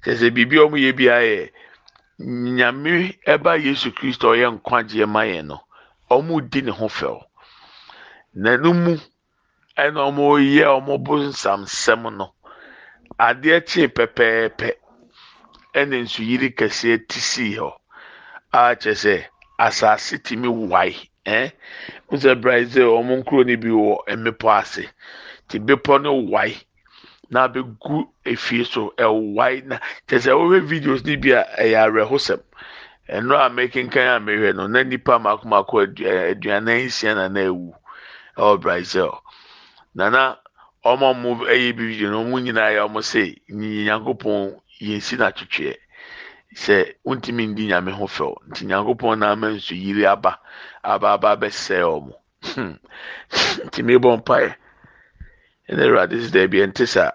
Kyerɛ 0.03 0.17
sɛ 0.19 0.31
biribi 0.35 0.57
a 0.59 0.65
ɔmo 0.67 0.77
yɛ 0.79 0.97
bi 0.97 1.05
ayɛ 1.09 1.51
nyame 2.57 3.17
ɛba 3.27 3.53
yesu 3.63 3.93
kristo 3.93 4.33
a 4.33 4.37
ɔyɛ 4.37 4.49
nkwagyeɛ 4.61 5.07
ma 5.09 5.21
yɛn 5.25 5.47
no 5.47 5.61
ɔmo 6.11 6.41
di 6.51 6.63
ne 6.63 6.71
ho 6.71 6.89
fɛw 6.89 7.21
n'ano 8.35 8.73
mu 8.73 8.97
ɛna 9.85 10.01
ɔmo 10.09 10.27
yɛ 10.57 10.65
ɔmo 10.77 10.95
bo 11.05 11.15
nsamsɛm 11.29 12.03
no. 12.19 12.27
Adeɛ 13.19 13.57
kyee 13.69 13.89
pɛpɛɛpɛ. 13.97 14.69
Ɛna 15.79 15.97
nsuyiri 16.05 16.49
kɛseɛ 16.59 16.97
ti 17.09 17.21
sii 17.21 17.57
hɔ. 17.57 17.71
A 18.53 18.77
kyerɛ 18.81 18.95
sɛ 19.05 19.15
asase 19.59 20.19
tumi 20.25 20.49
wae 20.49 20.93
ɛn 21.27 21.53
nsɛ 22.13 22.41
brazil 22.41 22.89
ɔmo 22.99 23.13
nkuro 23.23 23.45
no 23.47 23.57
bi 23.57 23.69
wɔ 23.69 23.97
mmepɔ 24.17 24.49
ase. 24.61 24.85
Te 25.49 25.59
bepɔ 25.59 26.03
no 26.03 26.13
wae 26.15 26.57
na 27.31 27.49
abɛgu 27.49 28.09
efie 28.27 28.65
so 28.67 28.93
ɛwae 28.99 29.65
na 29.65 29.79
kyerɛ 30.09 30.21
sɛ 30.25 30.31
wɔhwɛ 30.37 30.61
videos 30.69 31.05
no 31.07 31.17
bi 31.17 31.31
a 31.31 31.43
ɛyɛ 31.57 31.79
awerɛhosɛm. 31.89 32.41
Ɛno 33.09 33.35
a 33.47 33.49
mekenkan 33.49 34.17
a 34.17 34.21
mehwɛ 34.21 34.55
no 34.57 34.67
na 34.67 34.83
nipa 34.83 35.19
mako 35.19 35.49
mako 35.49 35.87
aduanan 35.87 36.85
nsia 36.87 37.15
na 37.15 37.29
na 37.29 37.41
ewu 37.41 37.73
ɛwɔ 38.37 38.61
brazil 38.61 39.23
nana 39.95 40.23
ɔmo 40.91 41.05
a 41.07 41.13
ɔmo 41.15 41.29
ɛyɛ 41.53 41.77
bi 41.77 41.85
video 41.91 42.11
no 42.11 42.19
ɔmo 42.25 42.37
nyinaa 42.45 42.71
yɛ 42.75 42.81
ɔmo 42.87 43.01
sɛ 43.11 43.23
nyankopɔn 43.59 44.41
yɛnsi 44.87 45.15
n'atwitweɛ 45.19 45.75
sɛ 46.63 46.77
ntumi 47.07 47.45
ndi 47.51 47.63
nyame 47.71 47.91
ho 47.99 48.07
fɛw. 48.07 48.33
Nti 48.49 48.63
nyankopɔn 48.67 49.19
na 49.19 49.27
ama 49.33 49.49
nso 49.55 49.75
yiri 49.75 50.05
aba 50.07 50.39
aba 50.83 51.09
aba 51.15 51.29
abɛsɛɛ 51.37 51.83
ɔmo 51.97 52.13
nti 53.67 53.81
mebɔ 53.89 54.11
mpaeɛ. 54.21 54.51
Ɛna 55.69 55.83
awurade 55.87 56.17
sɛ 56.23 56.31
dɛbi 56.35 56.57
ɛnte 56.65 56.87
saa 56.89 57.11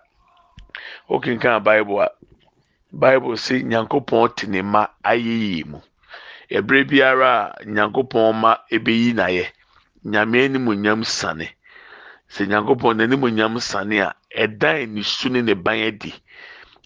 wokenkan 1.10 1.64
bible 1.64 2.00
a 2.02 2.10
bible 2.92 3.36
sɛ 3.36 3.64
nyankopɔn 3.64 4.36
te 4.36 4.48
ne 4.48 4.62
ma 4.62 4.88
ayɛyie 5.04 5.66
mu. 5.66 5.80
Ɛberɛ 6.52 6.88
biara 6.90 7.32
a 7.60 7.64
nyankopɔn 7.66 8.36
ma 8.42 8.58
ɛbɛyi 8.72 9.14
n'ayɛ 9.16 9.46
nyame 10.06 10.38
animonyam 10.46 11.04
sane. 11.06 11.50
Sɛ 12.34 12.44
nyankopɔn 12.50 12.98
n'animonyam 12.98 13.60
sane 13.60 14.00
a 14.02 14.16
ɛdan 14.44 14.90
ne 14.94 15.02
su 15.04 15.30
ne 15.30 15.42
ne 15.42 15.54
ban 15.54 15.80
adi. 15.88 16.14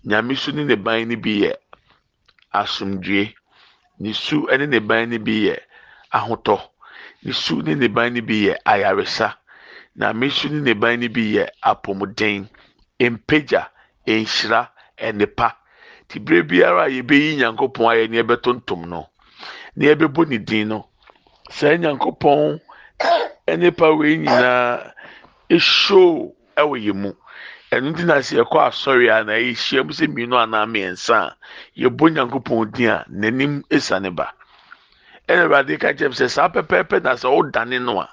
Nyame 0.06 0.36
su 0.36 0.52
ne 0.52 0.64
ne 0.64 0.76
ban 0.76 1.08
no 1.10 1.16
bi 1.18 1.42
yɛ 1.44 1.52
asomdwie 2.54 3.34
ne 4.00 4.14
su 4.14 4.48
ne 4.58 4.66
ne 4.66 4.80
ban 4.80 5.10
no 5.10 5.18
bi 5.20 5.48
yɛ 5.48 5.56
ahotɔ. 6.14 6.58
Ne 7.24 7.32
su 7.34 7.62
ne 7.62 7.76
ne 7.76 7.88
ban 7.88 8.14
no 8.14 8.22
bi 8.22 8.48
yɛ 8.48 8.56
ayaresa. 8.66 9.38
Nyame 9.98 10.30
su 10.32 10.50
ne 10.50 10.62
ne 10.62 10.74
ban 10.74 11.00
no 11.00 11.08
bi 11.10 11.34
yɛ 11.36 11.48
apɔmuden 11.64 12.48
mpagya 13.00 13.70
nhyira 14.08 14.70
ɛnepa 14.98 15.56
te 16.08 16.20
bere 16.20 16.44
biara 16.44 16.84
a 16.84 16.90
yɛbɛyi 16.90 17.38
nyankopɔn 17.38 17.88
ayɛ 17.92 18.10
ne 18.10 18.18
yɛbɛtontom 18.22 18.88
no. 18.88 19.10
Ne 19.76 19.86
yɛbɛbɔ 19.88 20.28
ne 20.30 20.38
din 20.38 20.68
no. 20.70 20.88
Saa 21.50 21.78
nyankopɔn 21.78 22.60
nipa 23.58 23.92
wei 23.98 24.18
nyinaa 24.18 24.94
ehyɛw 25.50 26.34
ɛwɔ 26.58 26.76
yɛn 26.86 26.98
mu. 27.02 27.12
Ɛno 27.72 27.88
nti 27.94 28.04
na 28.06 28.16
sɛ 28.22 28.34
yɛkɔ 28.42 28.58
asɔre 28.68 29.06
a 29.14 29.24
na 29.24 29.34
yɛhyia 29.34 29.86
mu 29.86 29.92
sɛ 29.94 30.06
mmienu 30.10 30.36
anaa 30.44 30.66
mmiɛnsa 30.66 31.16
a 31.16 31.36
yɛbɔ 31.78 32.06
nyankopɔn 32.14 32.72
din 32.74 32.90
a 32.90 33.06
n'anim 33.10 33.64
esiane 33.70 34.10
ba. 34.16 34.34
Ɛna 35.28 35.46
awurade 35.46 35.78
ka 35.80 35.94
kyerɛ 35.94 36.14
sɛ 36.18 36.30
saa 36.30 36.50
pɛpɛɛpɛ 36.50 37.04
na 37.04 37.14
sɛ 37.14 37.30
wodane 37.30 37.80
no 37.82 38.02
a 38.02 38.10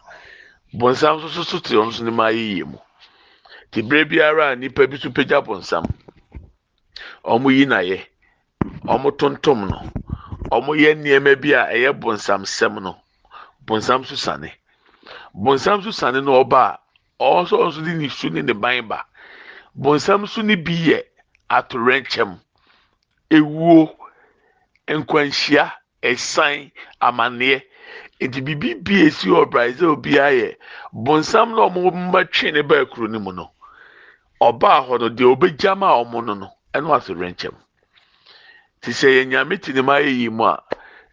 bɔnsam 0.75 1.25
nso 1.25 1.42
so 1.42 1.59
te 1.59 1.75
ɔno 1.75 1.88
nso 1.88 2.05
ne 2.05 2.11
ma 2.11 2.25
ayɛyie 2.29 2.64
mu. 2.66 2.79
Te 3.70 3.81
bere 3.83 4.05
biara 4.05 4.53
a 4.53 4.57
nipa 4.57 4.87
bi 4.87 4.96
so 4.96 5.11
pagya 5.11 5.40
bɔnsam 5.40 5.85
ɔmo 7.25 7.49
yi 7.51 7.64
n'ayɛ 7.64 7.99
ɔmo 8.85 9.11
tontom 9.16 9.68
no 9.70 9.79
ɔmo 10.53 10.77
yɛ 10.77 10.94
nneɛma 11.01 11.40
bi 11.40 11.53
a 11.53 11.64
ɛyɛ 11.72 11.92
bɔnsam 11.99 12.44
sɛm 12.44 12.83
no 12.83 12.96
bɔnsam 13.64 14.05
so 14.05 14.14
sane. 14.16 14.53
Bɔnsam 15.35 15.83
so 15.83 15.90
sane 15.90 16.22
no 16.22 16.44
ɔba 16.44 16.61
a 16.75 16.79
ɔnso 17.20 17.57
ɔnso 17.64 17.85
de 17.85 17.94
ne 17.94 18.09
su 18.09 18.31
ne 18.31 18.42
ne 18.42 18.52
ban 18.52 18.88
ba 18.88 19.07
bɔnsam 19.79 20.26
so 20.29 20.42
ne 20.42 20.55
bi 20.57 20.72
yɛ 20.74 21.02
atorɛnkyɛm 21.50 22.38
ewuo 23.31 23.96
nkwanhyia 24.88 25.72
ɛsan 26.02 26.70
amanneɛ 27.00 27.62
nti 28.20 28.40
biribi 28.44 28.74
bi 28.85 28.94
esi 29.07 29.29
wɔ 29.29 29.50
brazil 29.50 29.96
biara 29.96 30.33
yɛ 30.33 30.57
bɔnsam 30.94 31.50
na 31.55 31.68
ɔmo 31.68 31.90
mbɛtwe 31.90 32.52
ne 32.52 32.62
baa 32.62 32.85
kuro 32.85 33.07
no 33.09 33.18
mu 33.18 33.33
no 33.33 33.50
ɔbaa 34.40 34.87
hɔ 34.87 35.00
no 35.00 35.09
deɛ 35.09 35.37
ɔbɛgya 35.37 35.76
ma 35.76 35.92
ɔmo 36.02 36.24
no. 36.24 36.35
No 36.35 36.57
ɛno 36.76 36.92
atorɛnkyɛm 36.96 37.57
te 38.81 38.90
sɛ 38.92 39.09
yɛ 39.16 39.22
nyame 39.31 39.57
te 39.62 39.72
ne 39.72 39.81
mu 39.83 39.92
ayɛ 39.92 40.31
mu 40.31 40.44
a 40.44 40.62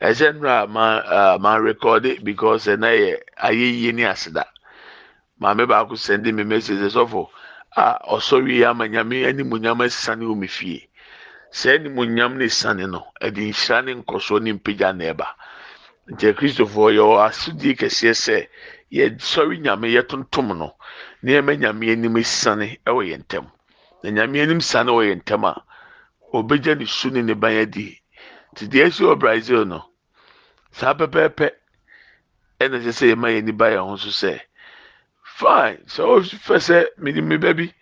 ɛsɛ 0.01 0.33
nnura 0.35 0.67
ma 0.67 1.37
ma 1.37 1.51
rekɔde 1.57 2.23
because 2.23 2.65
ɛna 2.67 2.89
yɛ 2.91 3.11
ayɛ 3.47 3.93
ne 3.93 4.03
aseda 4.03 4.43
maame 5.43 5.63
baako 5.71 5.93
sɛnde 6.05 6.29
mi 6.37 6.43
message 6.51 6.79
sɔfo 6.95 7.21
a 7.75 7.99
ɔsɔre 8.15 8.51
yi 8.57 8.63
ama 8.63 8.85
nyame 8.87 9.17
animonyam 9.29 9.79
asane 9.85 10.23
wɔ 10.29 10.35
me 10.41 10.47
fie. 10.47 10.87
Sɛ 11.51 11.75
animonyam 11.77 12.37
ne 12.37 12.47
sane 12.47 12.85
no 12.89 13.01
ɛde 13.21 13.41
nhyira 13.51 13.83
ne 13.83 13.91
nkɔsoɔ 14.01 14.41
ne 14.41 14.51
mpagya 14.53 14.89
na 14.95 15.03
ɛba. 15.11 15.27
Nkyɛn 16.11 16.33
kristofoɔ 16.37 16.87
yɛwɔ 16.97 17.15
asodie 17.27 17.75
kɛseɛ 17.75 18.13
sɛ 18.25 18.47
yɛsɔre 18.91 19.59
nyame 19.59 19.87
yɛtontom 19.95 20.47
no 20.57 20.75
nneɛma 21.23 21.59
nyame 21.59 21.91
anim 21.91 22.23
sane 22.23 22.77
ɛwɔ 22.87 23.01
yɛn 23.11 23.23
ntam. 23.27 23.51
Na 24.03 24.09
nyame 24.11 24.39
anim 24.41 24.61
sane 24.61 24.87
wɔ 24.95 25.01
yɛn 25.11 25.21
ntam 25.23 25.43
a 25.43 25.53
obegya 26.33 26.77
ne 26.77 26.85
su 26.85 27.09
ne 27.09 27.21
ne 27.21 27.33
ban 27.33 27.51
adi. 27.57 27.99
Te 28.55 28.65
deɛ 28.67 28.87
esi 28.87 29.03
wɔ 29.03 29.19
brazil 29.19 29.65
no 29.65 29.83
saa 30.71 30.93
pɛpɛɛpɛ 30.93 31.51
ɛna 32.61 32.79
ɛsɛ 32.79 32.91
sɛ 32.95 33.05
yɛma 33.11 33.27
yɛn 33.35 33.43
ni 33.43 33.51
ba 33.51 33.65
yɛn 33.75 33.89
ho 33.89 33.97
so 33.97 34.07
sɛ 34.09 34.39
fine. 35.39 35.77
Sɛ 35.87 36.01
ɔfɛ 36.03 36.55
sɛ 36.67 36.77
mene 36.97 37.21
me 37.21 37.37
ba 37.37 37.53
bi 37.53 37.73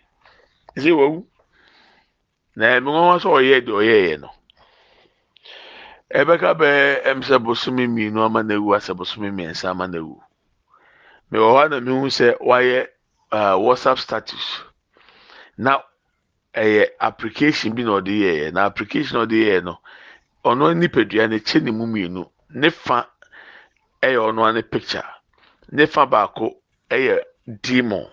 sɛ 0.76 0.90
wawu. 0.96 1.26
Na 2.56 2.66
ɛmi 2.76 2.88
wɔn 2.90 3.20
sɛ 3.22 3.28
ɔyɛ 3.38 3.56
deɛ 3.66 3.74
ɔyɛɛyɛ 3.80 4.20
no 4.20 4.28
ɛbɛka 6.14 6.50
bɛɛ 6.60 7.02
ɛm 7.08 7.18
sɛ 7.22 7.36
bosome 7.44 7.86
mmienu 7.88 8.20
ama 8.24 8.42
na 8.42 8.54
ewu 8.54 8.74
asɛ 8.76 8.92
bosome 8.96 9.30
mmiɛnsa 9.32 9.70
ama 9.70 9.88
na 9.88 9.98
ewu 9.98 10.20
mewɔ 11.30 11.48
hɔ 11.56 11.70
na 11.70 11.80
mehu 11.80 12.06
sɛ 12.10 12.36
wayɛ 12.40 12.86
uh, 13.32 13.56
whatsapp 13.56 13.98
status. 13.98 14.60
Na 15.56 15.80
ɛyɛ 16.54 16.84
application 17.00 17.74
bi 17.74 17.82
na 17.82 17.92
ɔde 18.00 18.12
yɛɛ 18.12 18.52
na 18.52 18.66
application 18.66 19.16
a 19.20 19.24
ɔde 19.24 19.36
yɛɛ 19.46 19.64
no 19.64 19.78
ɔno 20.44 20.74
nipadua 20.76 21.28
no 21.30 21.36
kyɛ 21.38 21.62
ne 21.62 21.70
mu 21.70 21.86
mmienu. 21.86 22.28
Ne 22.50 22.68
fa 22.70 23.08
ɛyɛ 24.02 24.18
ɔno 24.28 24.44
ane 24.48 24.62
picture. 24.62 25.08
Ne 25.70 25.86
fa 25.86 26.04
baako 26.06 26.56
ɛyɛ 26.90 27.22
demon 27.46 28.06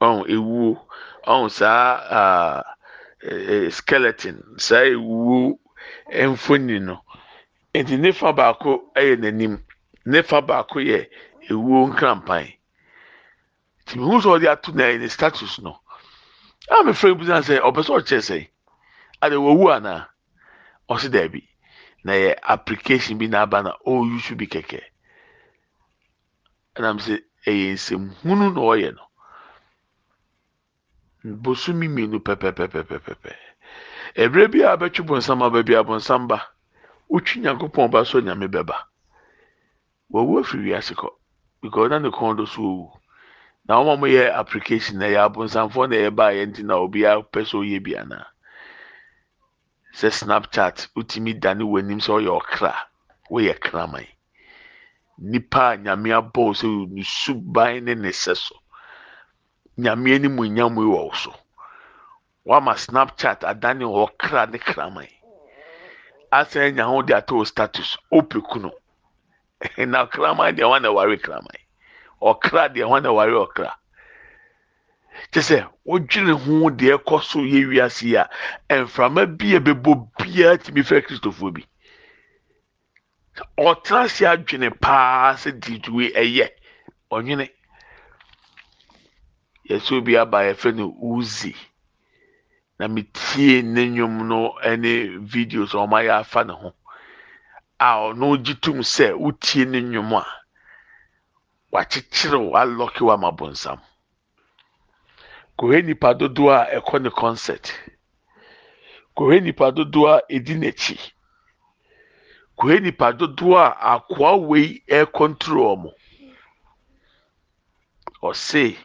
ɔn 0.00 0.24
ewuo 0.34 0.80
ɔn 1.26 1.50
saa 1.50 1.86
uh, 2.20 3.70
skeleton 3.70 4.42
saa 4.58 4.84
ewuo 4.84 5.58
mfoni 6.12 6.80
no 6.80 7.00
nti 7.74 7.96
ne 7.98 8.12
fa 8.12 8.32
baako 8.32 8.92
ɛyɛ 8.94 9.16
n'anim. 9.18 9.64
Ne 10.06 10.22
fa 10.22 10.38
baako 10.48 10.78
yɛ 10.88 10.98
ewuo 11.50 11.78
nkrampan 11.88 12.46
nti 13.82 13.92
mehu 13.98 14.16
sɛ 14.22 14.28
ɔde 14.36 14.46
ato 14.52 14.70
na 14.72 14.84
ne 15.00 15.08
status 15.08 15.58
no 15.64 15.72
a 16.68 16.84
mefrɛ 16.84 17.16
bi 17.18 17.24
sɛ 17.24 17.56
ɔpɛ 17.68 17.80
sɛ 17.86 17.92
ɔkyerɛ 17.98 18.20
sɛ 18.28 18.38
ade 19.22 19.36
wɔwu 19.44 19.64
anaa 19.76 20.02
ɔsi 20.92 21.08
daabi 21.14 21.40
na 22.04 22.12
yɛ 22.12 22.30
application 22.42 23.16
bi 23.18 23.26
n'aba 23.28 23.62
na 23.64 23.72
ɔɔyusu 23.86 24.36
bi 24.36 24.46
kɛkɛ 24.46 24.80
ɛnam 26.76 26.98
sɛ 27.00 27.14
ɛyɛ 27.46 27.72
nsɛmhunu 27.74 28.54
na 28.54 28.60
ɔyɛ 28.60 28.90
no. 28.96 29.04
Bosomi 31.42 31.88
mmienu 31.88 32.18
pɛpɛpɛpɛpɛpɛ. 32.20 33.32
Ɛberɛ 34.16 34.50
bi 34.52 34.60
a 34.62 34.76
bɛtwe 34.76 35.06
bonsam 35.06 35.42
aba 35.42 35.62
bi 35.62 35.74
a 35.74 35.82
bonsam 35.84 36.28
ba. 36.28 36.38
Wotwi 37.10 37.40
nyankopɔn 37.40 37.90
ba 37.90 38.04
so 38.04 38.20
nyame 38.20 38.46
bɛba. 38.48 38.76
Wɔwu 40.12 40.40
afiri 40.40 40.64
wiase 40.70 40.94
kɔ. 40.94 41.08
Because 41.62 41.90
na 41.90 41.98
ne 41.98 42.10
kɔn 42.10 42.36
do 42.36 42.46
so 42.46 42.60
owu. 42.62 42.92
Na 43.66 43.82
wɔn 43.82 43.98
a 43.98 44.00
wɔyɛ 44.02 44.34
application 44.34 44.98
na 44.98 45.06
ɛyɛ 45.06 45.20
abonsamfoɔ 45.28 45.88
na 45.88 45.96
ɛyɛ 45.96 46.14
baa 46.14 46.30
yɛn 46.32 46.54
ti 46.54 46.62
na 46.62 46.74
obiara 46.74 47.22
pɛ 47.22 47.40
sɛ 47.48 47.56
ɔyɛ 47.64 47.82
bi 47.82 47.92
anaa 47.96 48.26
sɛ 49.94 50.10
snapchat 50.12 50.88
wotumi 50.94 51.32
dane 51.40 51.64
w'anim 51.64 52.00
sɛ 52.00 52.20
ɔyɛ 52.20 52.40
ɔkra. 52.40 52.74
Woyɛ 53.30 53.58
kraman. 53.60 54.06
Nipa 55.18 55.70
a 55.72 55.76
nyame 55.76 56.10
abɔ 56.12 56.54
sɛ 56.54 56.68
ne 56.90 57.02
suban 57.02 57.84
ne 57.84 57.94
ne 57.94 58.10
sɛ 58.10 58.36
so. 58.36 58.54
Nyame 59.78 60.14
anim 60.14 60.36
nyam 60.36 60.74
wɔ 60.76 60.86
wo 60.86 61.12
so. 61.12 61.34
Wama 62.46 62.74
snapchat 62.74 63.40
adane 63.42 63.84
ɔkra 63.84 64.50
ne 64.50 64.58
kraman. 64.58 65.08
Asan 66.32 66.74
nya 66.74 67.02
de 67.06 67.14
ato 67.16 67.44
status 67.44 67.96
ope 68.10 68.40
kuno. 68.50 68.70
Na 69.78 70.06
kraman 70.06 70.56
deɛ 70.56 70.64
wɔn 70.64 70.94
ware 70.94 71.16
kraman. 71.16 71.58
Ɔkra 72.20 72.72
deɛ 72.74 72.84
wɔn 72.88 73.14
ware 73.14 73.30
ɔkra. 73.46 73.72
Kyɛ 75.32 75.42
sɛ 75.42 75.58
wodwene 75.86 76.32
ho 76.32 76.70
deɛ 76.70 76.98
ɛkɔ 76.98 77.22
so 77.22 77.38
yɛ 77.40 77.68
wiase 77.68 78.14
a 78.16 78.28
mframa 78.68 79.26
bi 79.38 79.54
a 79.56 79.60
bɛbɔ 79.60 80.08
biara 80.18 80.58
tumi 80.58 80.82
fɛ 80.82 81.06
kristofoɔ 81.06 81.54
bi. 81.54 81.64
Ɔtena 83.58 84.00
ase 84.04 84.24
adwene 84.26 84.70
paa 84.80 85.34
sɛ 85.36 85.50
didiwe 85.62 86.04
ɛyɛ. 86.22 86.46
Ɔnwene 87.10 87.46
yɛsɛ 89.68 89.92
obi 89.98 90.16
aba 90.16 90.38
yɛfrɛ 90.46 90.74
no 90.76 90.94
uzi. 91.00 91.54
Na 92.78 92.88
metie 92.88 93.62
ne 93.62 93.86
nnwom 93.86 94.26
no 94.28 94.58
ne 94.76 95.18
videos 95.18 95.74
a 95.74 95.78
ɔmayɛ 95.86 96.20
afa 96.20 96.44
ne 96.44 96.52
ho. 96.52 96.74
A 97.80 97.88
ɔno 98.06 98.42
gye 98.44 98.54
tom 98.54 98.78
sɛ 98.82 99.14
wotie 99.18 99.66
ne 99.66 99.80
nnwom 99.80 100.12
a 100.20 100.26
wakyekyere 101.72 102.38
wo 102.38 102.52
alɔke 102.56 103.00
wo 103.00 103.10
ama 103.12 103.32
bonsam 103.32 103.80
kɔhɛ 105.58 105.84
nipa 105.84 106.14
dodoɔ 106.14 106.50
a 106.54 106.80
ɛkɔ 106.80 107.02
ne 107.02 107.10
concert. 107.10 107.72
Kɔhɛ 109.16 109.42
nipa 109.42 109.70
dodoɔ 109.72 110.18
a 110.18 110.20
ɛdi 110.34 110.54
n'akyi. 110.58 111.13
Kɔhɛ 112.58 112.82
nipa 112.82 113.06
dodoɔ 113.18 113.56
a 113.64 113.70
akoa 113.92 114.30
wei 114.48 114.82
ɛkɔntoro 114.98 115.62
ɔmo 115.74 115.90
ɔse 118.22 118.78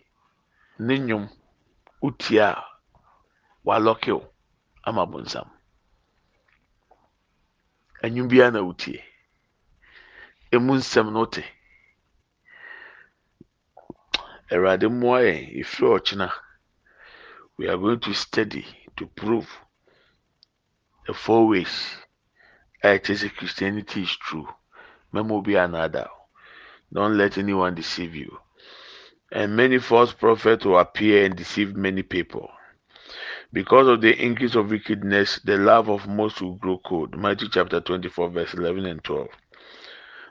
ne 0.80 0.94
nnwom 0.98 1.26
wotie 2.02 2.40
a 2.40 2.64
walɔke 3.66 4.12
ama 4.88 5.06
bonsam 5.06 5.48
ɛnwom 8.04 8.28
biara 8.30 8.52
na 8.52 8.62
wotie. 8.62 9.04
Emu 10.52 10.74
nsɛm 10.80 11.12
no 11.14 11.26
te. 11.26 11.44
Awurade 14.52 14.88
mmoa 14.90 15.20
yɛn 15.28 15.60
efiri 15.60 15.88
ɔkyena. 15.98 16.28
We 17.58 17.68
are 17.68 17.78
going 17.78 18.00
to 18.00 18.14
study 18.14 18.66
to 18.96 19.06
prove 19.06 19.50
the 21.06 21.14
four 21.14 21.48
ways 21.48 21.98
a 22.84 22.88
ɛkyerɛ 22.98 23.18
sɛ 23.18 23.36
christianity 23.36 24.04
is 24.04 24.16
true. 24.18 24.48
Mɛma 25.14 25.32
obi 25.32 25.54
anada 25.54 26.10
don't 26.92 27.18
let 27.18 27.38
anyone 27.38 27.76
deceive 27.76 28.16
you. 28.16 28.40
And 29.32 29.56
many 29.56 29.78
false 29.78 30.12
prophets 30.12 30.66
will 30.66 30.80
appear 30.80 31.26
and 31.26 31.36
deceive 31.36 31.76
many 31.76 32.02
people. 32.02 32.50
Because 33.54 33.88
of 33.88 34.02
the 34.02 34.16
increase 34.16 34.56
of 34.56 34.72
wickedness 34.72 35.40
the 35.44 35.58
love 35.58 35.90
of 35.90 36.08
most 36.08 36.42
will 36.42 36.56
grow 36.56 36.80
cold. 36.80 37.18
Matthew 37.18 37.50
chapter 37.50 37.80
24 37.80 38.30
verse 38.30 38.54
11 38.54 38.86
and 38.86 39.04
12 39.04 39.28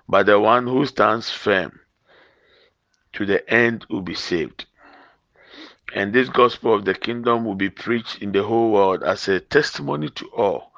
but 0.09 0.27
the 0.27 0.41
one 0.41 0.67
who 0.67 0.87
stands 0.87 1.31
firm 1.31 1.81
to 3.13 3.27
the 3.27 3.49
end 3.53 3.85
will 3.91 4.01
be 4.01 4.15
saved. 4.15 4.65
And 5.95 6.13
this 6.13 6.29
gospel 6.29 6.75
of 6.75 6.85
the 6.85 6.95
kingdom 6.95 7.45
will 7.45 7.55
be 7.55 7.71
preached 7.71 8.23
in 8.23 8.33
the 8.33 8.43
whole 8.43 8.73
world 8.73 9.03
as 9.03 9.29
a 9.29 9.41
testimony 9.41 10.09
to 10.11 10.27
all 10.29 10.73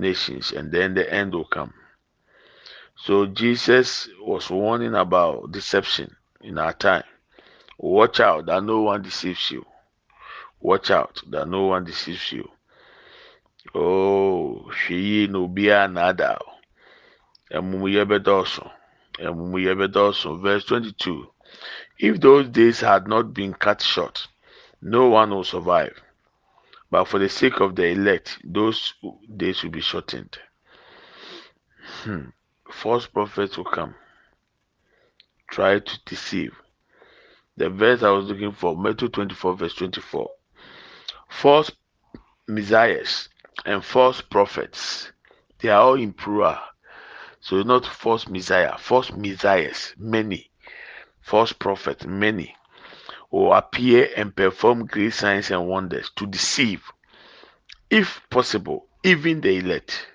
nations, 0.00 0.52
and 0.52 0.72
then 0.72 0.94
the 0.94 1.12
end 1.12 1.34
will 1.34 1.44
come. 1.44 1.74
So 2.96 3.26
Jesus 3.26 4.08
was 4.20 4.50
warning 4.50 4.94
about 4.94 5.52
deception 5.52 6.16
in 6.40 6.58
our 6.58 6.72
time. 6.72 7.04
Watch 7.78 8.20
out 8.20 8.46
that 8.46 8.62
no 8.62 8.82
one 8.82 9.02
deceives 9.02 9.50
you. 9.50 9.64
Watch 10.60 10.90
out 10.90 11.22
that 11.30 11.48
no 11.48 11.66
one 11.66 11.84
deceives 11.84 12.32
you. 12.32 12.48
Oh. 13.74 14.70
Amumuyɛ 17.52 18.04
bɛdɔɔso. 18.10 18.70
Amumuyɛ 19.18 19.74
bɛdɔɔso. 19.80 20.40
Verse 20.40 20.64
22. 20.66 21.32
If 21.98 22.20
those 22.20 22.48
days 22.48 22.80
had 22.80 23.08
not 23.08 23.34
been 23.34 23.54
cut 23.54 23.82
short, 23.82 24.28
no 24.80 25.08
one 25.08 25.30
will 25.30 25.44
survive. 25.44 26.00
But 26.90 27.04
for 27.04 27.18
the 27.18 27.28
sake 27.28 27.60
of 27.60 27.76
the 27.76 27.86
elect, 27.86 28.38
those 28.44 28.94
days 29.36 29.62
will 29.62 29.70
be 29.70 29.80
shortened. 29.80 30.38
Hmm. 32.02 32.30
False 32.70 33.06
prophets 33.06 33.56
will 33.56 33.64
come, 33.64 33.94
try 35.50 35.78
to 35.78 36.00
deceive. 36.04 36.54
The 37.56 37.68
verse 37.70 38.02
I 38.02 38.10
was 38.10 38.26
looking 38.26 38.52
for, 38.52 38.76
Matthew 38.76 39.08
24, 39.08 39.56
verse 39.56 39.74
24. 39.74 40.30
False 41.28 41.70
messiahs 42.48 43.28
and 43.64 43.84
false 43.84 44.20
prophets, 44.20 45.12
they 45.60 45.68
are 45.68 45.80
all 45.80 45.94
in 45.94 46.12
plural. 46.12 46.58
So 47.40 47.62
not 47.62 47.86
false 47.86 48.28
messiah, 48.28 48.76
false 48.78 49.10
messiahs, 49.12 49.94
many 49.98 50.50
false 51.20 51.52
prophets, 51.52 52.04
many, 52.04 52.56
will 53.30 53.52
appear 53.52 54.08
and 54.16 54.34
perform 54.34 54.86
great 54.86 55.12
signs 55.14 55.50
and 55.50 55.68
wonders 55.68 56.10
to 56.16 56.26
deceive, 56.26 56.82
if 57.88 58.20
possible, 58.30 58.86
even 59.04 59.40
the 59.40 59.56
elect. 59.56 60.06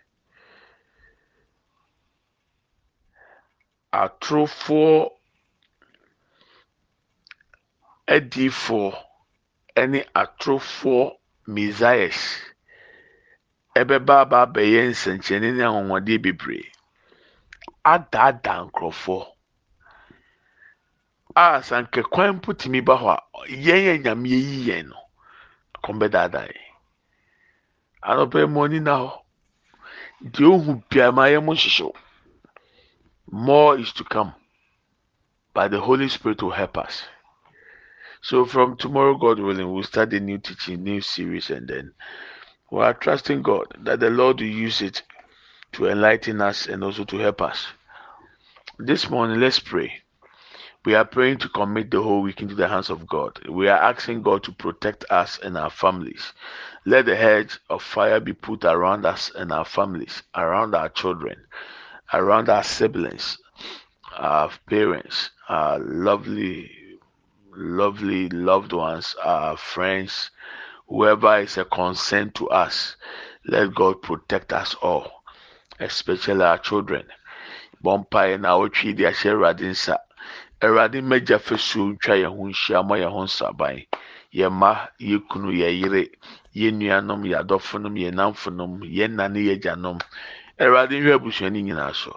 Atorofoɔ 3.94 5.10
adiifoɔ 8.08 8.98
ne 9.88 10.04
atorofoɔ 10.14 11.16
messiahs 11.48 12.20
ɛbɛba 13.80 14.16
aba 14.24 14.38
abɛyɛ 14.46 14.82
nsɛnkyerɛnne 14.92 15.50
ne 15.56 15.64
anwanwadeɛ 15.64 16.22
bebree 16.24 16.72
adaadaa 17.94 18.60
nkurɔfoɔ 18.68 19.22
a 21.36 21.62
sanka 21.64 22.02
kwan 22.04 22.36
mpo 22.36 22.54
tumi 22.54 22.82
ba 22.82 22.96
hɔ 22.96 23.08
a 23.12 23.22
yɛn 23.48 23.88
a 23.92 23.98
nyame 24.04 24.30
yi 24.30 24.72
yɛn 24.72 24.88
no 24.88 24.98
kɔn 25.84 26.00
bɛdaadaa 26.00 26.48
yɛn. 26.48 26.68
Anɔpɛ 28.08 28.50
mu 28.50 28.64
ani 28.64 28.80
na 28.80 28.94
hɔ. 29.02 29.12
Deɛ 30.32 30.48
ohu 30.54 30.82
biara 30.90 31.12
ma 31.12 31.24
yɛn 31.28 31.44
mo 31.44 31.54
nhyehyɛw. 31.54 31.94
More 33.32 33.78
is 33.78 33.92
to 33.94 34.04
come 34.06 34.34
but 35.54 35.72
the 35.72 35.82
holy 35.82 36.08
spirit 36.08 36.42
will 36.42 36.52
help 36.52 36.78
us. 36.78 37.04
So 38.22 38.46
from 38.46 38.78
tomorrow 38.78 39.16
god 39.18 39.40
willing 39.40 39.74
we'll 39.74 39.84
start 39.84 40.14
a 40.14 40.22
new 40.22 40.38
teaching 40.38 40.84
new 40.84 41.02
series 41.02 41.50
and 41.50 41.68
then 41.68 41.94
we 42.72 42.82
are 42.82 42.94
trusting 42.94 43.42
god 43.42 43.68
that 43.82 44.00
the 44.00 44.10
lord 44.10 44.40
will 44.40 44.48
use 44.48 44.82
it 44.82 45.04
to 45.74 45.88
enlighten 45.88 46.40
us 46.40 46.66
and 46.68 46.82
also 46.82 47.04
to 47.04 47.18
help 47.18 47.42
us. 47.42 47.68
This 48.80 49.10
morning 49.10 49.42
let's 49.42 49.60
pray 49.60 50.05
We 50.86 50.94
are 50.94 51.04
praying 51.04 51.40
to 51.40 51.50
commit 51.50 51.90
the 51.90 52.04
whole 52.04 52.22
week 52.22 52.42
into 52.42 52.54
the 52.54 52.68
hands 52.68 52.92
of 52.92 53.08
God. 53.08 53.40
We 53.50 53.68
are 53.70 53.78
asking 53.82 54.22
God 54.22 54.44
to 54.44 54.52
protect 54.52 55.04
us 55.10 55.40
and 55.40 55.58
our 55.58 55.72
families. 55.72 56.32
Let 56.86 57.08
the 57.08 57.16
hedge 57.16 57.60
of 57.72 57.82
fire 57.82 58.20
be 58.20 58.34
put 58.34 58.64
around 58.64 59.04
us 59.04 59.32
and 59.34 59.52
our 59.52 59.66
families, 59.66 60.22
around 60.36 60.76
our 60.76 60.90
children, 60.90 61.38
around 62.14 62.50
our 62.50 62.64
siblings, 62.64 63.40
our 64.16 64.52
parents, 64.70 65.32
our 65.50 65.80
lovely, 65.80 66.70
lovely 67.56 68.30
loved 68.30 68.72
ones, 68.72 69.16
our 69.24 69.58
friends, 69.58 70.30
whoever 70.88 71.40
is 71.40 71.58
a 71.58 71.66
concern 71.66 72.30
to 72.34 72.48
us. 72.50 72.96
Let 73.48 73.74
God 73.74 74.04
protect 74.04 74.54
us 74.54 74.76
all, 74.76 75.24
especially 75.80 76.44
our 76.44 76.60
children. 76.60 77.08
Awurade 80.62 81.02
mmagya 81.02 81.40
fasuo 81.40 81.86
ntwa 81.92 82.16
yɛn 82.22 82.32
ho 82.36 82.44
nhyia 82.50 82.80
ma 82.88 82.96
yɛn 83.02 83.12
ho 83.12 83.22
nsaban. 83.28 83.86
Yɛn 84.34 84.52
mma 84.54 84.72
yɛ 85.00 85.18
kunu 85.30 85.50
yɛ 85.52 85.70
yere 85.80 86.04
yɛn 86.56 86.80
nuanom 86.80 87.22
yɛ 87.30 87.36
adɔfonom 87.44 87.96
yɛn 88.04 88.16
namfonom 88.16 88.80
yɛn 88.84 89.12
nane 89.16 89.40
yɛ 89.48 89.56
gyanom 89.64 90.00
awurade 90.60 90.96
nhwɛ 91.00 91.14
abusua 91.16 91.50
nyinaa 91.50 91.94
so. 91.94 92.16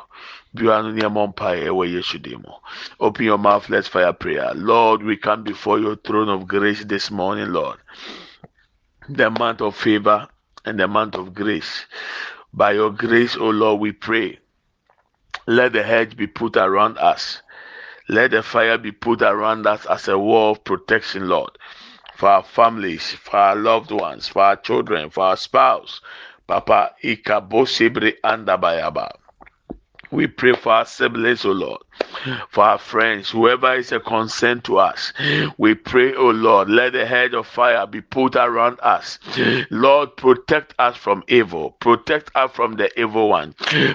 Biara 0.54 0.82
no 0.82 0.90
nneɛma 0.92 1.34
mpaeɛ 1.34 1.66
ɛwɔ 1.66 1.84
yesu 1.92 2.18
din 2.18 2.38
mu. 2.40 2.52
Open 3.00 3.24
your 3.24 3.38
mouth 3.38 3.68
let's 3.68 3.88
fire 3.88 4.12
prayer. 4.12 4.52
Lord 4.54 5.02
we 5.02 5.16
come 5.16 5.42
before 5.42 5.78
your 5.78 5.96
throne 5.96 6.28
of 6.28 6.46
grace 6.46 6.84
this 6.84 7.10
morning 7.10 7.52
lord. 7.52 7.78
The 9.08 9.30
month 9.30 9.60
of 9.60 9.76
favor 9.76 10.28
and 10.64 10.78
the 10.78 10.86
month 10.86 11.16
of 11.16 11.34
grace. 11.34 11.86
By 12.54 12.72
your 12.72 12.90
grace 12.90 13.36
o 13.36 13.50
lord 13.50 13.80
we 13.80 13.92
pray. 13.92 14.38
Let 15.46 15.72
the 15.72 15.82
hedge 15.82 16.16
be 16.16 16.26
put 16.26 16.56
around 16.56 16.98
us 16.98 17.42
let 18.08 18.30
the 18.32 18.42
fire 18.42 18.78
be 18.78 18.92
put 18.92 19.22
around 19.22 19.66
us 19.66 19.86
as 19.86 20.08
a 20.08 20.18
wall 20.18 20.52
of 20.52 20.64
protection, 20.64 21.28
Lord, 21.28 21.50
for 22.16 22.28
our 22.28 22.42
families, 22.42 23.12
for 23.12 23.36
our 23.36 23.56
loved 23.56 23.90
ones, 23.90 24.28
for 24.28 24.42
our 24.42 24.56
children, 24.56 25.10
for 25.10 25.24
our 25.24 25.36
spouse. 25.36 26.00
Papa, 26.46 26.92
ikabosibri 27.04 28.14
andabayaba. 28.24 29.10
We 30.10 30.26
pray 30.26 30.54
for 30.54 30.72
our 30.72 30.86
siblings, 30.86 31.44
O 31.44 31.50
Lord 31.52 31.82
for 32.50 32.64
our 32.64 32.78
friends, 32.78 33.30
whoever 33.30 33.74
is 33.74 33.92
a 33.92 34.00
concern 34.00 34.60
to 34.62 34.78
us. 34.78 35.12
We 35.56 35.74
pray, 35.74 36.14
oh 36.14 36.30
Lord, 36.30 36.68
let 36.68 36.92
the 36.92 37.06
head 37.06 37.34
of 37.34 37.46
fire 37.46 37.86
be 37.86 38.00
put 38.00 38.36
around 38.36 38.78
us. 38.82 39.18
Lord, 39.70 40.16
protect 40.16 40.74
us 40.78 40.96
from 40.96 41.24
evil, 41.28 41.72
protect 41.80 42.30
us 42.34 42.50
from 42.52 42.76
the 42.76 42.88
evil 43.00 43.28
one, 43.28 43.54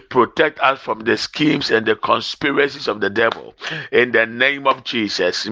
protect 0.09 0.59
us 0.59 0.79
from 0.79 1.01
the 1.01 1.17
schemes 1.17 1.71
and 1.71 1.85
the 1.85 1.95
conspiracies 1.95 2.87
of 2.87 3.01
the 3.01 3.09
devil. 3.09 3.53
In 3.91 4.11
the 4.11 4.25
name 4.25 4.67
of 4.67 4.83
Jesus, 4.83 5.45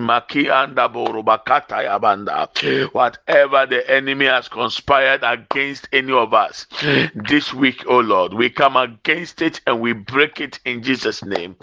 whatever 2.92 3.66
the 3.66 3.84
enemy 3.88 4.26
has 4.26 4.48
conspired 4.48 5.22
against 5.24 5.88
any 5.92 6.12
of 6.14 6.34
us 6.34 6.68
this 7.16 7.54
week, 7.54 7.84
oh 7.88 8.00
Lord, 8.00 8.34
we 8.34 8.50
come 8.50 8.76
against 8.78 9.42
it 9.42 9.62
and 9.68 9.80
we 9.82 9.94
break 9.94 10.40
it 10.42 10.60
in 10.66 10.84
Jesus' 10.84 11.24
name 11.24 11.56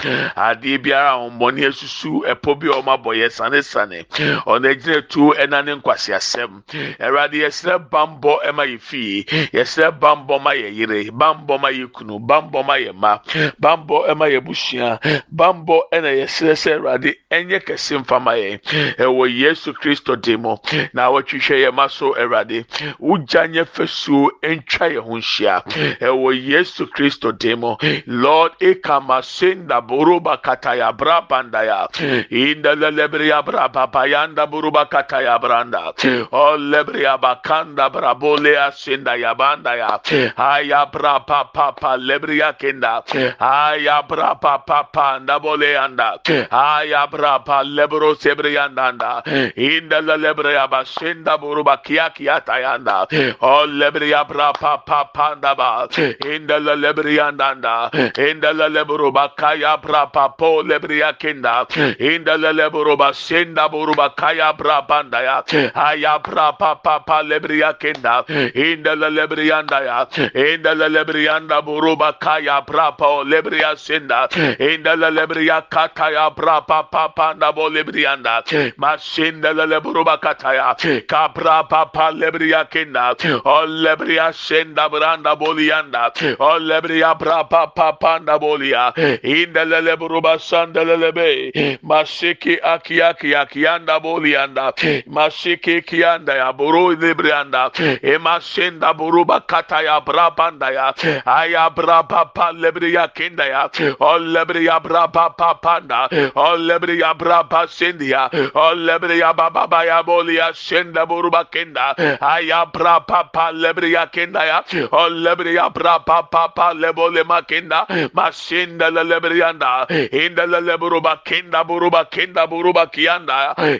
biara 0.89 1.13
a 1.13 1.29
ɔmmɔne 1.29 1.69
asusu 1.69 2.23
ɛpɔ 2.25 2.59
bi 2.59 2.69
a 2.69 2.81
ɔmo 2.81 2.93
abɔ 2.97 3.11
yɛ 3.17 3.31
sane 3.31 3.63
sane 3.63 4.05
ɔno 4.47 4.67
agyina 4.73 5.03
tu 5.09 5.33
ɛna 5.37 5.65
ne 5.65 5.75
nkwasi 5.77 6.13
asɛm 6.15 6.63
ɛwurade 6.99 7.37
yɛsrɛ 7.45 7.79
bambɔ 7.91 8.33
ɛma 8.49 8.65
yɛ 8.67 8.81
fie. 8.81 9.25
Yɛsrɛ 9.53 9.99
bambɔ 10.01 10.41
ma 10.43 10.51
yɛ 10.55 10.69
yere. 10.75 11.11
Bambɔ 11.11 11.61
ma 11.61 11.69
yɛ 11.71 11.93
kunu. 11.93 12.19
Bambɔ 12.19 12.65
ma 12.67 12.75
yɛ 12.79 12.95
ma. 12.95 13.19
Bambɔ 13.61 14.09
ɛma 14.09 14.27
yɛ 14.33 14.41
busua. 14.45 14.99
Bambɔ 15.35 15.81
ɛna 15.93 16.11
yɛsrɛ 16.21 16.53
sɛ 16.57 16.79
ɛwurade 16.79 17.15
ɛnyɛ 17.31 17.61
kɛse 17.67 17.99
mfa 18.01 18.19
ma 18.23 18.33
yɛn 18.33 18.61
ɛwɔ 18.99 19.25
yesu 19.39 19.73
kristo 19.75 20.17
de 20.21 20.37
mu. 20.37 20.57
Na 20.93 21.11
wɔtwihwɛ 21.11 21.57
yɛn 21.69 21.75
ma 21.75 21.87
so 21.89 22.15
ɛwurade 22.15 22.65
wogya 23.01 23.47
nyɛ 23.49 23.65
fɛsuo 23.67 24.29
ntwa 24.43 24.87
yɛn 24.93 25.03
ho 25.05 25.17
nhyia. 25.19 25.63
Ɛwɔ 26.01 26.47
yesu 26.49 26.87
kristo 26.87 27.33
de 27.37 27.55
mu. 27.57 27.77
Lord 28.07 28.53
ekama 28.61 29.23
senda 29.25 29.81
boroba 29.81 30.41
kata 30.43 30.71
ya 30.79 30.93
brabanda 30.93 31.63
ya 31.67 31.89
inda 32.31 32.75
lebria 32.75 33.43
braba 33.43 33.87
payanda 33.91 34.47
buruba 34.47 34.87
kata 34.89 35.23
ya 35.23 35.39
branda. 35.39 35.93
O 36.33 36.57
lebria 36.57 37.19
bakanda 37.19 37.91
brabole 37.91 38.55
asinda 38.57 39.17
ya 39.19 39.35
banda 39.35 39.75
ya. 39.77 39.99
Aya 40.37 40.87
brapa 40.87 41.51
papa 41.53 41.97
lebria 41.99 42.53
kenda 42.59 43.03
aya 43.41 44.03
brapa 44.03 44.59
papa 44.67 45.19
ndabole 45.21 45.77
anda 45.79 46.19
aya 46.51 47.07
brapa 47.07 47.63
lebro 47.65 48.15
sebrianda 48.15 48.89
anda 48.89 49.23
inda 49.57 50.01
lebria 50.01 50.69
basinda 50.69 51.39
buruba 51.39 51.77
kia 51.83 52.11
kia 52.11 52.41
tayanda 52.41 53.07
o 53.41 53.67
lebria 53.67 54.25
brapa 54.25 54.79
papa 54.87 55.35
ndaba 55.37 55.89
inda 56.27 56.59
lebria 56.59 57.29
anda 57.29 57.91
inda 58.17 58.53
lebro 58.53 59.11
bakaya 59.13 59.77
brapa 59.81 60.37
po 60.37 60.63
lebriya 60.69 61.13
kenda 61.19 61.65
hmm. 61.71 61.95
inda 61.99 62.37
lele 62.37 62.71
buruba 62.71 63.15
senda 63.15 63.69
buruba 63.69 64.11
kaya 64.17 64.53
brabanda 64.53 65.21
ya 65.23 65.43
hmm. 65.51 65.71
aya 65.75 66.19
brapa 66.19 66.75
papa 66.83 67.23
lebriya 67.23 67.73
kenda 67.79 68.23
hmm. 68.29 68.51
inda 68.55 68.95
lele 68.95 69.27
briyanda 69.27 69.81
ya 69.89 69.99
inda 70.35 70.75
lele 70.75 71.05
briyanda 71.05 71.63
buruba 71.63 72.13
kaya 72.13 72.61
brapa 72.67 73.07
lebriya 73.25 73.77
senda 73.77 74.29
inda 74.59 74.97
lele 74.97 75.27
briya 75.27 75.63
kata 75.71 76.11
ya 76.11 76.31
brapa 76.31 76.83
papa 76.91 77.35
nda 77.35 77.53
bo 77.53 77.69
lebriyanda 77.69 78.43
masinda 78.77 79.53
lele 79.53 79.81
buruba 79.81 80.19
kata 80.19 80.55
ya 80.55 80.75
kabra 81.07 81.65
papa 81.65 82.11
lebriya 82.11 82.65
kenda 82.71 83.15
o 83.45 83.67
lebriya 83.67 84.33
senda 84.33 84.89
branda 84.89 85.37
boliyanda 85.37 86.13
o 86.39 86.59
lebriya 86.59 87.15
brapa 87.19 87.67
papa 87.75 88.19
nda 88.19 88.39
boliya 88.39 88.93
inda 89.23 89.65
lele 89.65 89.97
buruba 89.97 90.39
sandelelebe 90.59 91.79
masiki 91.83 92.59
akiyaki 92.63 93.37
akiyanda 93.37 94.01
bolianda 94.01 94.73
masiki 95.07 95.83
kiyanda 95.83 96.35
ya 96.35 96.53
buru 96.53 96.91
librianda 96.93 97.71
emasenda 98.03 98.95
buruba 98.95 99.41
kata 99.41 99.83
ya 99.83 100.01
brabanda 100.01 100.71
ya. 100.71 100.95
Aya 101.27 101.71
braba 101.71 102.25
pa 102.35 102.53
lebriya 102.53 103.09
kinda 103.15 103.45
ya. 103.47 103.71
O 104.01 104.19
lebriya 104.19 104.81
braba 104.81 105.31
pa 105.37 105.55
panda. 105.55 106.09
O 106.35 106.57
lebriya 106.57 107.15
braba 107.15 107.67
sendia 107.69 108.31
o 108.55 108.75
lebriya 108.75 109.33
baba 109.37 109.85
ya 109.85 110.03
bolia 110.03 110.53
senda 110.55 111.07
buruba 111.07 111.45
kinda. 111.45 111.95
Aya 112.21 112.67
braba 112.67 113.25
pa 113.33 113.51
lebriya 113.53 114.07
kinda 114.13 114.45
ya. 114.45 114.63
O 114.93 115.09
lebriya 115.09 115.71
braba 115.71 116.23
pa 116.31 116.49
pa 116.49 116.73
lebole 116.75 117.23
makinda 117.25 117.87
masinda 118.15 118.91
lebrianda 118.91 119.87
inda 120.13 120.47
leburuba 120.47 120.48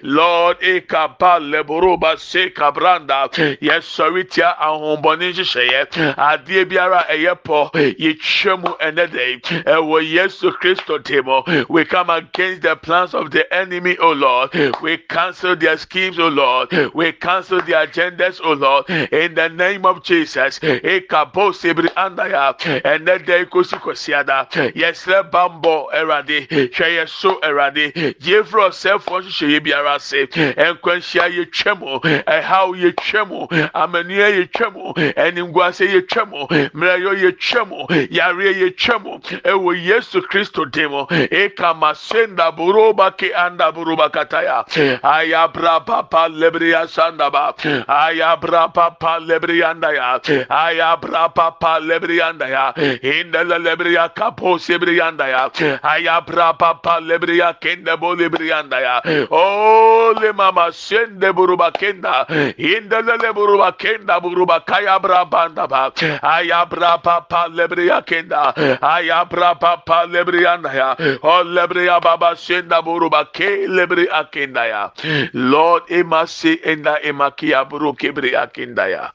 lord 0.03 0.59
ekapa 0.61 1.39
leburuba 1.41 2.19
se 2.19 2.51
kabranda 2.51 3.29
yɛsɔretia 3.61 4.57
ahombɔne 4.59 5.33
nhyehyɛeɛ 5.33 6.15
adeɛ 6.17 6.65
biara 6.69 7.05
ɛyɛ 7.11 7.35
pɔ 7.45 7.71
yɛtwa 7.99 8.61
mu 8.61 8.71
ɛnɛ 8.81 9.07
dɛ 9.09 9.65
ɛwɔ 9.65 10.11
yesu 10.11 10.53
kristo 10.53 10.99
table 11.03 11.45
we 11.69 11.85
come 11.85 12.11
against 12.11 12.63
the 12.63 12.77
plans 12.77 13.15
of 13.15 13.31
the 13.31 13.45
enemy 13.55 13.97
o 13.99 14.13
lord. 14.13 14.51
We 14.83 14.99
cancel 14.99 15.57
their 15.57 15.77
schemes 15.79 16.19
o 16.19 16.29
lord. 16.29 16.71
We 16.95 17.13
cancel 17.13 17.61
their 17.63 17.87
agendas 17.87 18.41
o 18.43 18.53
lord. 18.53 18.89
In 18.89 19.35
the 19.35 19.49
name 19.49 19.85
of 19.87 20.03
jesus 20.03 20.59
ekabo 20.61 21.53
sebiri 21.53 21.89
andaya. 21.95 22.57
Ɛnɛ 22.83 23.25
dɛ 23.25 23.47
kosi 23.49 23.77
kosiada. 23.81 24.49
Yɛsrɛ 24.75 25.31
bambɔ 25.31 25.93
ɛwurade 25.95 26.49
hwɛ 26.67 26.89
yɛ 26.97 27.09
so 27.09 27.39
awurade 27.43 27.93
yɛfiri 27.95 28.63
ɔsɛfoɔ 28.69 29.23
nhyehyɛeɛ 29.23 29.61
biara 29.63 29.95
ase 29.95 30.27
nkwanhyia 30.27 31.27
yɛtwa 31.37 31.79
mu 31.79 31.99
ɛhaw 32.27 32.69
yɛtwa 32.83 33.23
mu 33.29 33.47
amanua 33.75 34.29
yɛtwa 34.39 34.73
mu 34.73 34.93
animguase 35.17 35.87
yɛtwa 35.87 36.23
mu 36.29 36.47
mmerɛyɔ 36.49 37.13
yɛtwa 37.23 37.69
mu 37.69 37.87
yareɛ 38.11 38.53
yɛtwa 38.63 39.03
mu 39.03 39.19
ɛwɔ 39.19 39.71
yesu 39.85 40.21
kristo 40.23 40.65
dim 40.71 40.93
ekama 41.31 41.95
senda 41.97 42.53
buroba 42.53 43.11
ke 43.17 43.33
anda 43.37 43.73
buroba 43.73 44.11
kataya. 44.11 44.65
Ayabra 45.03 45.85
papa 45.85 46.29
lebriya 46.31 46.87
sandaba 46.89 47.55
ayabra 47.89 48.73
papa 48.73 49.19
lebriyanda 49.21 49.93
ya 49.95 50.19
ayabra 50.49 51.35
papa 51.35 51.79
lebriyanda 51.81 52.49
ya 52.49 52.73
inda 53.03 53.45
lebriya 53.45 54.09
kapo 54.15 54.59
sebriyanda 54.59 55.29
ya 55.29 55.51
ayabra 55.83 56.38
bra 56.39 56.53
papa 56.55 57.01
lebriya 57.03 57.59
kenda 57.61 57.97
bo 57.99 58.15
lebriyanda 58.15 58.79
ya 58.81 59.27
oh 59.31 60.15
le 60.21 60.33
mama 60.33 60.71
sende 60.73 61.33
buruba 61.35 61.73
kenda. 61.73 62.27
Inda 62.57 63.03
le 63.03 63.33
buruba 63.35 63.73
kenda 63.77 64.21
buruba 64.21 64.61
kaya 64.65 64.99
bra 65.01 65.25
banda 65.25 65.67
ba 65.67 65.91
aya 66.23 66.65
bra 66.67 66.99
papa 66.99 67.49
lebriya 67.51 68.07
kenda. 68.07 68.55
Aya 68.81 69.25
bra 69.25 69.55
papa 69.55 70.07
lebriyanda 70.07 70.71
ya 70.73 70.95
oh 71.23 71.43
lebriya 71.43 72.01
baba 72.01 72.37
senda 72.37 72.83
buruba 72.83 73.25
ke 73.33 73.67
lebriya 73.67 74.31
kenda 74.31 74.67
ya 74.67 74.91
lord 75.35 75.83
ema 75.91 76.27
se 76.27 76.55
enda 76.65 77.03
ema 77.03 77.31
kia 77.31 77.65
buru 77.65 77.95
kebriya 77.95 78.47
kenda 78.53 78.87
ya 78.89 79.11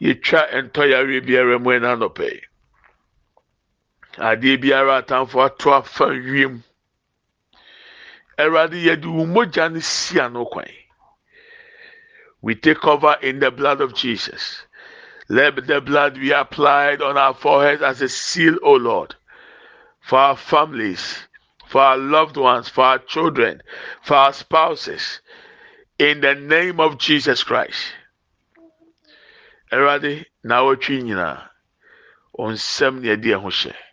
yɛtwa 0.00 0.40
ntɔyare 0.52 1.20
biara 1.24 1.56
mu 1.58 1.70
ɛna 1.72 1.96
nɔpɛ 1.96 2.28
adeɛ 4.18 4.60
biara 4.60 5.02
atamfo 5.02 5.44
ato 5.44 5.72
afa 5.72 6.06
wiem. 6.06 6.64
Awurade 8.38 8.82
yɛde 8.82 9.06
wo 9.06 9.24
mogya 9.24 9.72
no 9.72 9.80
si 9.80 10.18
ano 10.20 10.44
kwan. 10.44 10.70
We 12.42 12.54
take 12.54 12.80
cover 12.80 13.16
in 13.22 13.40
the 13.40 13.50
blood 13.50 13.80
of 13.80 13.94
jesus. 13.94 14.62
Let 15.28 15.66
the 15.66 15.80
blood 15.80 16.20
be 16.20 16.30
applied 16.30 17.02
on 17.02 17.16
our 17.16 17.34
foreheads 17.34 17.82
as 17.82 18.00
a 18.02 18.08
seal 18.08 18.58
o 18.62 18.74
lord 18.74 19.14
for 20.00 20.18
our 20.18 20.36
families 20.36 21.26
for 21.66 21.80
our 21.80 21.96
loved 21.96 22.36
ones 22.36 22.68
for 22.68 22.84
our 22.84 22.98
children 22.98 23.60
for 24.02 24.14
our 24.14 24.32
spouses 24.32 25.20
in 25.98 26.20
the 26.20 26.34
name 26.34 26.78
of 26.78 26.98
jesus 26.98 27.42
christ. 27.42 27.86
Awurade 29.72 30.26
na 30.44 30.60
awɔtwe 30.60 31.02
nyinaa. 31.02 31.48
Ɔnsɛm 32.38 33.00
na 33.00 33.08
yɛde 33.08 33.24
yɛn 33.24 33.40
ho 33.42 33.50
hyɛ 33.50 33.85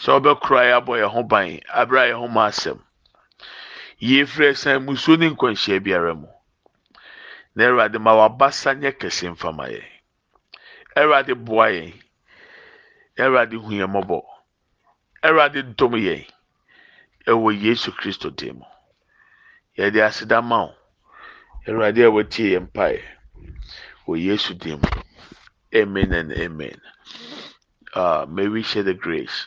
sɛ 0.00 0.10
ɔbɛkora 0.18 0.62
yɛ 0.68 0.74
abɔ 0.78 0.92
yɛn 1.00 1.10
ho 1.14 1.22
ban 1.22 1.60
abere 1.72 2.00
a 2.00 2.08
yɛn 2.10 2.20
ho 2.20 2.28
ma 2.28 2.46
asɛm. 2.48 2.78
Yɛfiri 4.00 4.52
ɛsan 4.52 4.84
musuo 4.84 5.16
ne 5.18 5.30
nkwanhyia 5.30 5.80
biara 5.82 6.14
mu. 6.14 6.28
Na 7.54 7.64
awurade 7.64 7.98
ma 7.98 8.12
wabasa 8.12 8.74
nyɛ 8.76 8.92
kɛse 9.00 9.24
mfama 9.32 9.72
yɛn. 9.72 9.88
Awurade 10.96 11.34
boa 11.34 11.66
yɛn. 11.72 11.94
Awurade 13.18 13.56
hu 13.56 13.70
yɛn 13.72 13.88
mmɔbɔ. 13.88 14.20
Awurade 15.24 15.76
dom 15.76 15.92
yɛn 15.92 16.26
ɛwɔ 17.26 17.62
yesu 17.62 17.90
kristo 17.92 18.28
dim 18.30 18.58
mu. 18.58 18.66
Yɛde 19.78 20.04
aseda 20.04 20.42
ma 20.44 20.64
wo. 20.64 20.74
Awurade 21.66 22.04
a 22.04 22.10
wɔtie 22.12 22.52
yɛn 22.52 22.68
mpaeɛ 22.68 23.02
wɔ 24.06 24.22
yesu 24.22 24.52
dim 24.54 24.80
amen 25.74 26.12
and 26.12 26.32
amen. 26.32 26.80
Uh, 27.94 28.26
may 28.28 28.46
we 28.46 28.62
share 28.62 28.82
the 28.82 28.92
grace 28.92 29.46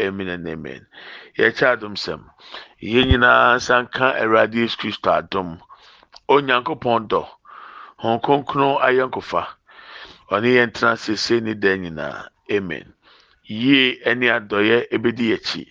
Amen 0.00 0.28
and 0.28 0.48
amen. 0.48 0.86
Yɛkyɛ 1.38 1.66
adom 1.72 1.94
sɛm. 1.94 2.22
Yɛn 2.82 3.08
nyinaa 3.08 3.56
nsa 3.56 3.82
nka 3.84 4.06
Awurade 4.22 4.54
Yesu 4.54 4.76
Kristo 4.78 5.10
adom. 5.18 5.60
Onyankopɔn 6.28 7.08
dɔ. 7.08 7.22
Hɔn 8.02 8.20
kronkron 8.22 8.80
ayɔnkofa. 8.86 9.46
Ɔne 10.30 10.48
yɛn 10.56 10.72
tena 10.72 10.96
sese 10.96 11.40
ne 11.40 11.54
dan 11.54 11.82
nyinaa. 11.82 12.28
Amen. 12.50 12.94
Yie 13.44 14.00
ne 14.14 14.26
adɔyɛ 14.28 14.88
ebedi 14.90 15.34
akyi. 15.36 15.66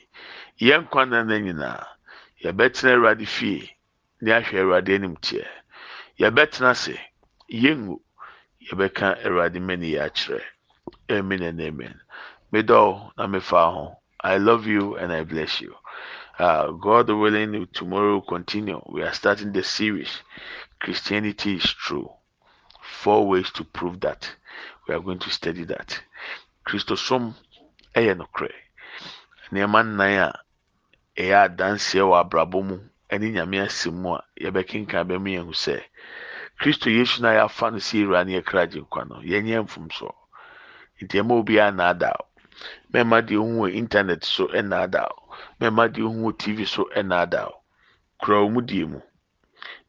Yɛn 0.60 0.86
nkwa 0.88 1.10
nana 1.10 1.40
nyinaa. 1.40 1.86
Yɛbɛtena 2.44 2.94
Awurade 2.96 3.26
fie. 3.28 3.76
Ne 4.22 4.32
ahwɛ 4.32 4.56
Awurade 4.62 4.96
anim 4.96 5.16
teɛ. 5.18 5.48
Yɛbɛtena 6.20 6.72
ase. 6.72 6.96
Yɛngu. 7.52 8.00
yɛbɛka 8.70 9.08
awurade 9.26 9.60
mani 9.68 9.88
yɛ 9.96 10.00
akyerɛ 10.06 10.44
amen 11.10 11.42
and 11.44 11.62
amen 11.62 11.96
medɔw 12.52 13.12
na 13.18 13.28
mefa 13.28 13.62
ho 13.74 13.86
i 14.22 14.38
love 14.38 14.66
you 14.68 14.96
and 14.98 15.12
i 15.14 15.24
bless 15.24 15.62
you. 15.62 15.74
Uh, 16.38 16.72
god 16.72 17.10
willing 17.10 17.68
tomorrow 17.74 18.14
will 18.14 18.22
continue 18.22 18.82
we 18.88 19.04
are 19.04 19.14
starting 19.14 19.52
the 19.52 19.64
series. 19.64 20.22
Christianity 20.80 21.56
is 21.56 21.74
true. 21.74 22.10
Four 22.82 23.28
ways 23.28 23.52
to 23.52 23.66
prove 23.66 24.00
that. 24.02 24.32
We 24.88 24.96
are 24.96 25.02
going 25.02 25.20
to 25.20 25.30
study 25.30 25.66
that. 25.66 26.02
Christosom 26.66 27.34
ɛyɛ 27.96 28.16
nokorɛ. 28.18 28.54
Nneɛma 29.52 29.84
nnan 29.84 30.20
a 30.26 30.34
ɛyɛ 31.18 31.36
adanseɛ 31.46 32.04
wɔ 32.10 32.16
abrabɔ 32.24 32.64
mu 32.68 32.78
ɛne 33.10 33.34
nyame 33.34 33.58
asɛm 33.66 34.06
a 34.16 34.24
yɛbɛkenkan 34.40 35.08
bɛmu 35.10 35.30
yɛn 35.36 35.46
ho 35.46 35.52
sɛ 35.52 35.84
kristo 36.60 36.90
yesu 36.90 37.22
na 37.22 37.30
yɛafa 37.34 37.72
no 37.72 37.78
sɛ 37.78 37.94
yɛwura 38.00 38.26
ne 38.26 38.40
yɛkra 38.42 38.70
gye 38.72 38.82
nkwa 38.82 39.04
no 39.10 39.16
yɛnyɛ 39.22 39.64
mfomsoɔ. 39.66 40.14
Nti 41.02 41.20
ɛma 41.20 41.34
obiara 41.44 41.72
naadaa 41.76 42.20
mɛma 42.92 43.18
deɛ 43.28 43.38
ohu 43.44 43.54
wɔ 43.62 43.68
internet 43.82 44.24
so 44.24 44.48
ɛnaadaa 44.48 45.12
mɛma 45.60 45.84
deɛ 45.94 46.04
ohu 46.08 46.20
wɔ 46.26 46.32
tv 46.38 46.66
so 46.68 46.84
ɛnaadaa 46.96 47.52
kura 48.22 48.40
wɔn 48.44 48.66
die 48.66 48.86
mu 48.86 49.00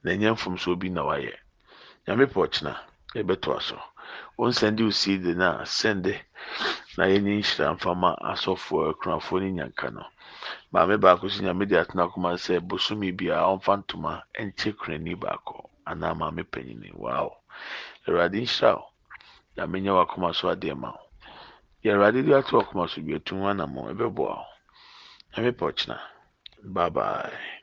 na 0.03 0.11
ɛnyɛ 0.13 0.33
mfomsoɔ 0.35 0.79
bi 0.81 0.89
na 0.89 1.03
wayɛ 1.09 1.35
nyame 2.07 2.25
pɔ 2.33 2.39
ɔkyena 2.47 2.73
yɛbɛtoa 3.15 3.61
so 3.63 3.79
wɔn 4.39 4.53
sɛnde 4.59 4.83
osi 4.89 5.19
de 5.23 5.35
na 5.35 5.49
sɛnde 5.65 6.15
na 6.97 7.05
yɛnyɛ 7.13 7.33
nhyira 7.39 7.75
mfama 7.77 8.11
asɔfoɔ 8.31 8.91
akunafoɔ 8.91 9.41
ne 9.41 9.49
nyanka 9.53 9.91
no. 9.93 10.05
Maame 10.73 10.97
baako 11.01 11.29
so 11.29 11.43
nyame 11.43 11.67
de 11.69 11.77
atena 11.77 12.03
akoma 12.07 12.31
sɛ 12.45 12.61
bosomi 12.69 13.13
biara 13.19 13.47
ɔmfa 13.53 13.73
ntoma 13.81 14.23
ɛnkyɛ 14.41 14.71
kurani 14.79 15.15
baako 15.15 15.71
anaa 15.87 16.15
maame 16.15 16.43
panyin 16.53 16.83
wow. 16.95 17.29
Awurade 18.07 18.39
nhyira 18.41 18.71
wo 18.79 18.85
na 19.57 19.67
menya 19.67 19.93
wakoma 19.99 20.35
so 20.35 20.49
adeɛ 20.49 20.75
ma 20.77 20.91
wo 20.93 21.10
yɛ 21.85 21.91
awurade 21.95 22.21
de 22.27 22.33
ato 22.39 22.59
wakoma 22.59 22.89
so 22.89 23.01
bi 23.03 23.15
atum 23.15 23.43
anammɔ 23.51 23.81
ɛbɛboa 23.93 24.35
wo. 24.39 24.47
Na 25.33 25.39
mepɛ 25.43 25.65
ɔkyena 25.71 25.97
bye 26.75 26.91
bye 26.91 27.60